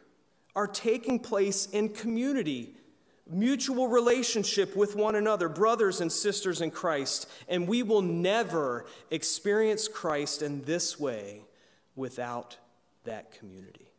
are 0.55 0.67
taking 0.67 1.19
place 1.19 1.67
in 1.67 1.89
community, 1.91 2.75
mutual 3.29 3.89
relationship 3.89 4.77
with 4.77 4.97
one 4.97 5.15
another, 5.15 5.49
brothers 5.49 6.01
and 6.01 6.11
sisters 6.11 6.61
in 6.61 6.71
Christ. 6.71 7.29
And 7.49 7.69
we 7.69 7.83
will 7.83 8.03
never 8.03 8.87
experience 9.11 9.89
Christ 9.89 10.43
in 10.43 10.63
this 10.63 10.99
way 10.99 11.43
without 11.95 12.57
that 13.05 13.33
community. 13.33 13.91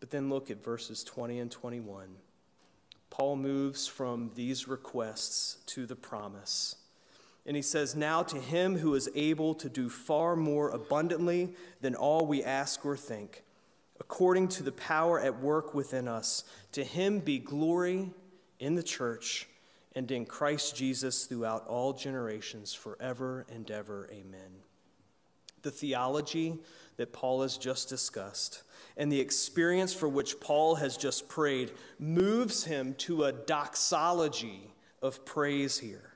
But 0.00 0.10
then 0.10 0.30
look 0.30 0.50
at 0.50 0.64
verses 0.64 1.04
20 1.04 1.38
and 1.38 1.50
21. 1.50 2.08
Paul 3.10 3.36
moves 3.36 3.86
from 3.86 4.30
these 4.34 4.66
requests 4.66 5.58
to 5.66 5.84
the 5.84 5.96
promise. 5.96 6.76
And 7.44 7.56
he 7.56 7.62
says, 7.62 7.94
Now 7.94 8.22
to 8.22 8.38
him 8.38 8.78
who 8.78 8.94
is 8.94 9.10
able 9.14 9.54
to 9.56 9.68
do 9.68 9.88
far 9.88 10.36
more 10.36 10.70
abundantly 10.70 11.54
than 11.80 11.94
all 11.94 12.24
we 12.24 12.42
ask 12.42 12.84
or 12.86 12.96
think, 12.96 13.42
according 14.00 14.48
to 14.48 14.62
the 14.62 14.72
power 14.72 15.20
at 15.20 15.40
work 15.40 15.74
within 15.74 16.08
us, 16.08 16.44
to 16.72 16.82
him 16.82 17.20
be 17.20 17.38
glory 17.38 18.10
in 18.58 18.74
the 18.74 18.82
church 18.82 19.46
and 19.94 20.10
in 20.10 20.24
Christ 20.24 20.74
Jesus 20.74 21.26
throughout 21.26 21.66
all 21.66 21.92
generations, 21.92 22.72
forever 22.72 23.46
and 23.52 23.70
ever. 23.70 24.08
Amen. 24.10 24.62
The 25.62 25.70
theology 25.70 26.58
that 26.96 27.12
Paul 27.12 27.42
has 27.42 27.58
just 27.58 27.88
discussed 27.88 28.62
and 28.96 29.10
the 29.10 29.20
experience 29.20 29.94
for 29.94 30.08
which 30.08 30.40
Paul 30.40 30.74
has 30.76 30.96
just 30.96 31.28
prayed 31.28 31.72
moves 31.98 32.64
him 32.64 32.94
to 32.98 33.24
a 33.24 33.32
doxology 33.32 34.72
of 35.02 35.24
praise 35.24 35.78
here. 35.78 36.14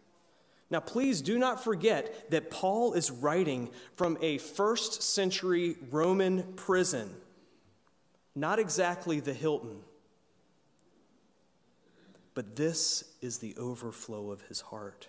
Now, 0.70 0.80
please 0.80 1.22
do 1.22 1.38
not 1.38 1.62
forget 1.62 2.30
that 2.30 2.50
Paul 2.50 2.94
is 2.94 3.10
writing 3.10 3.70
from 3.96 4.18
a 4.20 4.38
first 4.38 5.02
century 5.02 5.76
Roman 5.90 6.42
prison, 6.54 7.10
not 8.34 8.58
exactly 8.58 9.20
the 9.20 9.34
Hilton. 9.34 9.78
But 12.34 12.56
this 12.56 13.04
is 13.20 13.38
the 13.38 13.56
overflow 13.56 14.30
of 14.30 14.42
his 14.42 14.60
heart. 14.60 15.08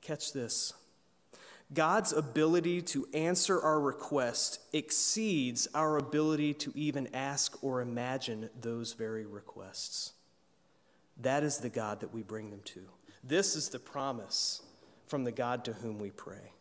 Catch 0.00 0.32
this. 0.32 0.72
God's 1.72 2.12
ability 2.12 2.82
to 2.82 3.06
answer 3.14 3.60
our 3.62 3.80
request 3.80 4.58
exceeds 4.72 5.68
our 5.72 5.98
ability 5.98 6.54
to 6.54 6.72
even 6.74 7.08
ask 7.14 7.62
or 7.62 7.80
imagine 7.80 8.50
those 8.60 8.92
very 8.94 9.24
requests. 9.24 10.14
That 11.18 11.44
is 11.44 11.58
the 11.58 11.68
God 11.68 12.00
that 12.00 12.12
we 12.12 12.22
bring 12.22 12.50
them 12.50 12.62
to. 12.64 12.80
This 13.22 13.54
is 13.54 13.68
the 13.68 13.78
promise 13.78 14.62
from 15.06 15.22
the 15.22 15.30
God 15.30 15.64
to 15.66 15.74
whom 15.74 16.00
we 16.00 16.10
pray. 16.10 16.54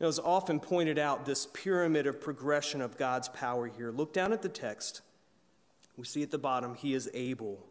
Now, 0.00 0.08
as 0.08 0.18
often 0.18 0.60
pointed 0.60 0.98
out, 0.98 1.24
this 1.24 1.46
pyramid 1.46 2.06
of 2.06 2.20
progression 2.20 2.80
of 2.80 2.98
God's 2.98 3.28
power 3.28 3.66
here, 3.66 3.90
look 3.90 4.12
down 4.12 4.32
at 4.32 4.42
the 4.42 4.48
text. 4.48 5.00
We 5.96 6.04
see 6.04 6.22
at 6.22 6.30
the 6.30 6.38
bottom, 6.38 6.74
He 6.74 6.94
is 6.94 7.08
able 7.14 7.66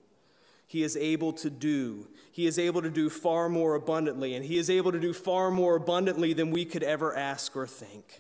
he 0.67 0.83
is 0.83 0.97
able 0.97 1.33
to 1.33 1.49
do. 1.49 2.07
He 2.31 2.47
is 2.47 2.57
able 2.57 2.81
to 2.81 2.89
do 2.89 3.09
far 3.09 3.49
more 3.49 3.75
abundantly, 3.75 4.33
and 4.35 4.43
He 4.43 4.57
is 4.57 4.69
able 4.69 4.91
to 4.91 4.99
do 4.99 5.13
far 5.13 5.51
more 5.51 5.75
abundantly 5.75 6.33
than 6.33 6.51
we 6.51 6.65
could 6.65 6.83
ever 6.83 7.15
ask 7.15 7.55
or 7.55 7.67
think. 7.67 8.19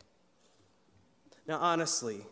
Now, 1.47 1.57
honestly, 1.57 2.25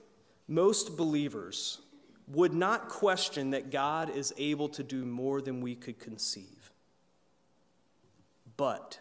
most 0.48 0.98
believers 0.98 1.80
would 2.28 2.54
not 2.54 2.90
question 2.90 3.52
that 3.52 3.72
God 3.72 4.10
is 4.10 4.34
able 4.38 4.70
to 4.70 4.84
do 4.84 5.04
more 5.06 5.42
than 5.42 5.62
we 5.62 5.76
could 5.76 6.00
conceive. 6.00 6.72
But 8.56 9.00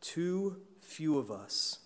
too 0.00 0.62
few 0.84 1.18
of 1.18 1.30
us 1.30 1.78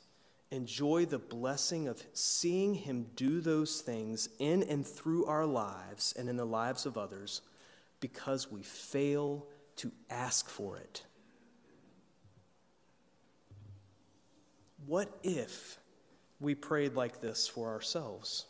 enjoy 0.51 1.05
the 1.05 1.19
blessing 1.19 1.89
of 1.89 2.03
seeing 2.13 2.75
Him 2.75 3.07
do 3.17 3.41
those 3.41 3.81
things 3.81 4.29
in 4.39 4.63
and 4.63 4.87
through 4.87 5.27
our 5.27 5.47
lives 5.47 6.15
and 6.19 6.29
in 6.29 6.37
the 6.37 6.45
lives 6.45 6.87
of 6.87 6.97
others 6.97 7.43
because 8.01 8.51
we 8.51 8.63
fail 8.63 9.47
to 9.77 9.93
ask 10.11 10.49
for 10.49 10.77
it. 10.77 11.03
What 14.87 15.11
if 15.23 15.79
we 16.41 16.55
prayed 16.55 16.95
like 16.95 17.21
this 17.21 17.47
for 17.47 17.69
ourselves? 17.69 18.47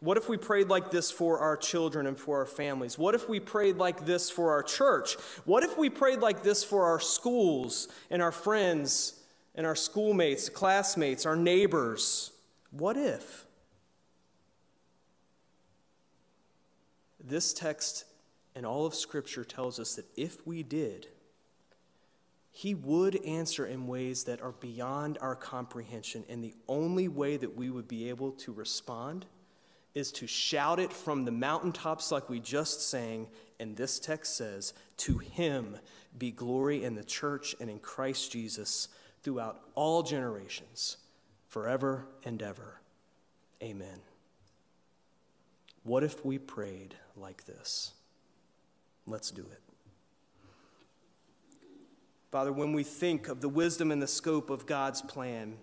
What 0.00 0.18
if 0.18 0.28
we 0.28 0.36
prayed 0.36 0.68
like 0.68 0.90
this 0.90 1.10
for 1.10 1.38
our 1.38 1.56
children 1.56 2.06
and 2.06 2.18
for 2.18 2.38
our 2.38 2.46
families? 2.46 2.98
What 2.98 3.14
if 3.14 3.28
we 3.28 3.40
prayed 3.40 3.76
like 3.76 4.04
this 4.04 4.28
for 4.28 4.50
our 4.50 4.62
church? 4.62 5.14
What 5.46 5.62
if 5.62 5.78
we 5.78 5.88
prayed 5.88 6.18
like 6.18 6.42
this 6.42 6.62
for 6.62 6.84
our 6.84 7.00
schools 7.00 7.88
and 8.10 8.20
our 8.20 8.32
friends 8.32 9.23
and 9.54 9.66
our 9.66 9.76
schoolmates, 9.76 10.48
classmates, 10.48 11.26
our 11.26 11.36
neighbors? 11.36 12.32
What 12.70 12.96
if? 12.96 13.44
This 17.22 17.52
text 17.52 18.04
and 18.54 18.66
all 18.66 18.86
of 18.86 18.94
Scripture 18.94 19.44
tells 19.44 19.80
us 19.80 19.94
that 19.96 20.06
if 20.16 20.46
we 20.46 20.62
did, 20.62 21.08
He 22.50 22.74
would 22.74 23.24
answer 23.24 23.66
in 23.66 23.86
ways 23.86 24.24
that 24.24 24.42
are 24.42 24.52
beyond 24.52 25.18
our 25.20 25.34
comprehension. 25.34 26.24
And 26.28 26.42
the 26.42 26.54
only 26.68 27.08
way 27.08 27.36
that 27.36 27.56
we 27.56 27.70
would 27.70 27.88
be 27.88 28.08
able 28.08 28.32
to 28.32 28.52
respond 28.52 29.26
is 29.94 30.10
to 30.10 30.26
shout 30.26 30.80
it 30.80 30.92
from 30.92 31.24
the 31.24 31.32
mountaintops, 31.32 32.10
like 32.10 32.28
we 32.28 32.40
just 32.40 32.88
sang. 32.88 33.28
And 33.60 33.76
this 33.76 33.98
text 33.98 34.36
says, 34.36 34.74
To 34.98 35.18
Him 35.18 35.78
be 36.18 36.30
glory 36.30 36.84
in 36.84 36.94
the 36.94 37.04
church 37.04 37.54
and 37.60 37.70
in 37.70 37.78
Christ 37.78 38.32
Jesus 38.32 38.88
throughout 39.24 39.60
all 39.74 40.02
generations, 40.02 40.98
forever 41.48 42.06
and 42.24 42.42
ever. 42.42 42.80
Amen. 43.62 44.00
What 45.82 46.04
if 46.04 46.24
we 46.24 46.38
prayed 46.38 46.94
like 47.16 47.44
this? 47.46 47.92
Let's 49.06 49.30
do 49.30 49.42
it. 49.42 49.60
Father, 52.30 52.52
when 52.52 52.72
we 52.72 52.82
think 52.82 53.28
of 53.28 53.40
the 53.40 53.48
wisdom 53.48 53.90
and 53.90 54.02
the 54.02 54.06
scope 54.06 54.50
of 54.50 54.66
God's 54.66 55.00
plan, 55.00 55.56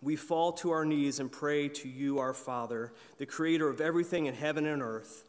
we 0.00 0.16
fall 0.16 0.52
to 0.52 0.70
our 0.70 0.84
knees 0.84 1.18
and 1.18 1.32
pray 1.32 1.68
to 1.68 1.88
you, 1.88 2.18
our 2.18 2.34
Father, 2.34 2.92
the 3.16 3.26
creator 3.26 3.68
of 3.68 3.80
everything 3.80 4.26
in 4.26 4.34
heaven 4.34 4.66
and 4.66 4.82
earth. 4.82 5.24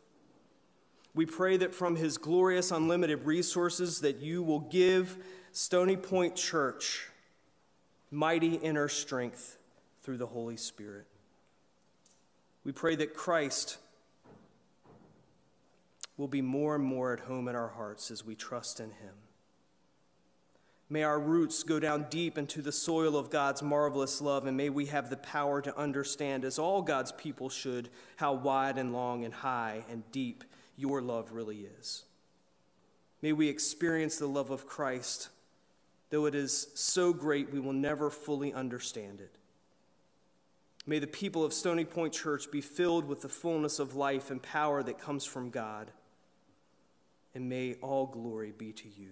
We 1.16 1.26
pray 1.26 1.58
that 1.58 1.74
from 1.74 1.96
his 1.96 2.18
glorious 2.18 2.72
unlimited 2.72 3.26
resources 3.26 4.02
that 4.02 4.18
you 4.18 4.44
will 4.44 4.60
give 4.60 5.18
Stony 5.52 5.98
Point 5.98 6.36
Church 6.36 7.08
mighty 8.12 8.56
inner 8.56 8.88
strength 8.88 9.58
through 10.02 10.18
the 10.18 10.28
Holy 10.28 10.58
Spirit. 10.58 11.06
We 12.64 12.72
pray 12.72 12.96
that 12.96 13.14
Christ 13.14 13.78
will 16.18 16.28
be 16.28 16.42
more 16.42 16.76
and 16.76 16.84
more 16.84 17.14
at 17.14 17.22
home 17.22 17.48
in 17.48 17.56
our 17.56 17.70
hearts 17.70 18.12
as 18.12 18.26
we 18.26 18.36
trust 18.36 18.80
in 18.80 18.92
him. 18.92 19.16
May 20.92 21.04
our 21.04 21.20
roots 21.20 21.62
go 21.62 21.80
down 21.80 22.08
deep 22.10 22.38
into 22.38 22.64
the 22.64 22.72
soil 22.72 23.16
of 23.16 23.30
God's 23.30 23.62
marvelous 23.62 24.22
love, 24.22 24.48
and 24.48 24.58
may 24.58 24.70
we 24.70 24.88
have 24.88 25.10
the 25.10 25.18
power 25.18 25.62
to 25.62 25.78
understand, 25.78 26.44
as 26.44 26.58
all 26.58 26.82
God's 26.82 27.12
people 27.12 27.48
should, 27.48 27.90
how 28.16 28.34
wide 28.34 28.80
and 28.80 28.92
long 28.92 29.24
and 29.24 29.34
high 29.34 29.86
and 29.90 30.04
deep 30.12 30.44
your 30.76 31.00
love 31.00 31.32
really 31.32 31.68
is. 31.80 32.06
May 33.22 33.34
we 33.34 33.50
experience 33.50 34.18
the 34.18 34.28
love 34.28 34.50
of 34.50 34.66
Christ, 34.66 35.30
though 36.10 36.26
it 36.26 36.36
is 36.36 36.68
so 36.76 37.14
great 37.14 37.52
we 37.52 37.60
will 37.60 37.74
never 37.74 38.10
fully 38.10 38.54
understand 38.54 39.22
it. 39.22 39.36
May 40.86 41.00
the 41.00 41.08
people 41.08 41.44
of 41.44 41.54
Stony 41.54 41.86
Point 41.86 42.14
Church 42.14 42.52
be 42.52 42.62
filled 42.62 43.06
with 43.06 43.22
the 43.22 43.30
fullness 43.30 43.80
of 43.80 43.96
life 43.96 44.32
and 44.32 44.42
power 44.42 44.82
that 44.82 45.00
comes 45.00 45.24
from 45.24 45.50
God 45.50 45.92
and 47.36 47.48
may 47.48 47.76
all 47.76 48.08
glory 48.08 48.52
be 48.58 48.72
to 48.74 48.88
you. 48.88 49.12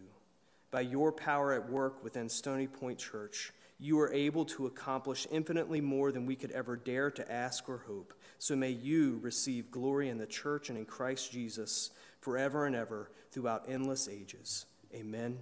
By 0.71 0.81
your 0.81 1.11
power 1.11 1.53
at 1.53 1.69
work 1.69 2.03
within 2.03 2.29
Stony 2.29 2.67
Point 2.67 2.97
Church, 2.97 3.53
you 3.79 3.99
are 3.99 4.11
able 4.11 4.43
to 4.45 4.65
accomplish 4.65 5.27
infinitely 5.31 5.81
more 5.81 6.11
than 6.11 6.25
we 6.25 6.35
could 6.35 6.51
ever 6.51 6.75
dare 6.75 7.11
to 7.11 7.31
ask 7.31 7.69
or 7.69 7.77
hope. 7.77 8.13
So 8.39 8.55
may 8.55 8.71
you 8.71 9.19
receive 9.21 9.71
glory 9.71 10.09
in 10.09 10.17
the 10.17 10.25
church 10.25 10.69
and 10.69 10.77
in 10.77 10.85
Christ 10.85 11.31
Jesus 11.31 11.91
forever 12.21 12.65
and 12.65 12.75
ever 12.75 13.11
throughout 13.31 13.65
endless 13.69 14.09
ages. 14.09 14.65
Amen 14.93 15.37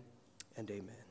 and 0.58 0.70
amen. 0.70 1.05